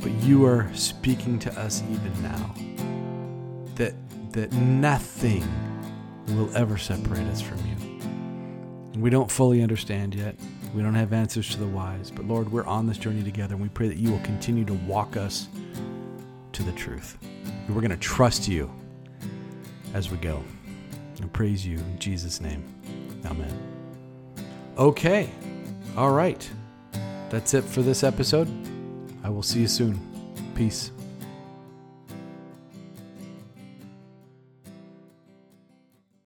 but 0.00 0.12
you 0.22 0.46
are 0.46 0.70
speaking 0.74 1.38
to 1.40 1.60
us 1.60 1.82
even 1.90 2.22
now. 2.22 2.54
That 3.74 3.94
that 4.32 4.52
nothing 4.52 5.44
will 6.28 6.54
ever 6.56 6.78
separate 6.78 7.26
us 7.26 7.40
from 7.40 7.58
you. 7.66 9.00
We 9.00 9.10
don't 9.10 9.30
fully 9.30 9.62
understand 9.62 10.14
yet. 10.14 10.36
We 10.74 10.82
don't 10.82 10.94
have 10.94 11.12
answers 11.12 11.48
to 11.50 11.56
the 11.58 11.66
whys, 11.66 12.10
but 12.10 12.26
Lord, 12.26 12.52
we're 12.52 12.66
on 12.66 12.86
this 12.86 12.98
journey 12.98 13.24
together 13.24 13.54
and 13.54 13.62
we 13.62 13.68
pray 13.68 13.88
that 13.88 13.96
you 13.96 14.12
will 14.12 14.20
continue 14.20 14.64
to 14.66 14.74
walk 14.74 15.16
us 15.16 15.48
to 16.52 16.62
the 16.62 16.72
truth. 16.72 17.18
We're 17.70 17.80
going 17.80 17.90
to 17.90 17.96
trust 17.96 18.48
you 18.48 18.70
as 19.94 20.10
we 20.10 20.16
go 20.18 20.42
and 21.20 21.32
praise 21.32 21.64
you 21.64 21.78
in 21.78 21.98
Jesus' 21.98 22.40
name. 22.40 22.64
Amen. 23.24 23.56
Okay. 24.76 25.30
All 25.96 26.10
right. 26.10 26.48
That's 27.30 27.54
it 27.54 27.62
for 27.62 27.82
this 27.82 28.02
episode. 28.02 28.48
I 29.22 29.30
will 29.30 29.42
see 29.42 29.60
you 29.60 29.68
soon. 29.68 30.00
Peace. 30.54 30.90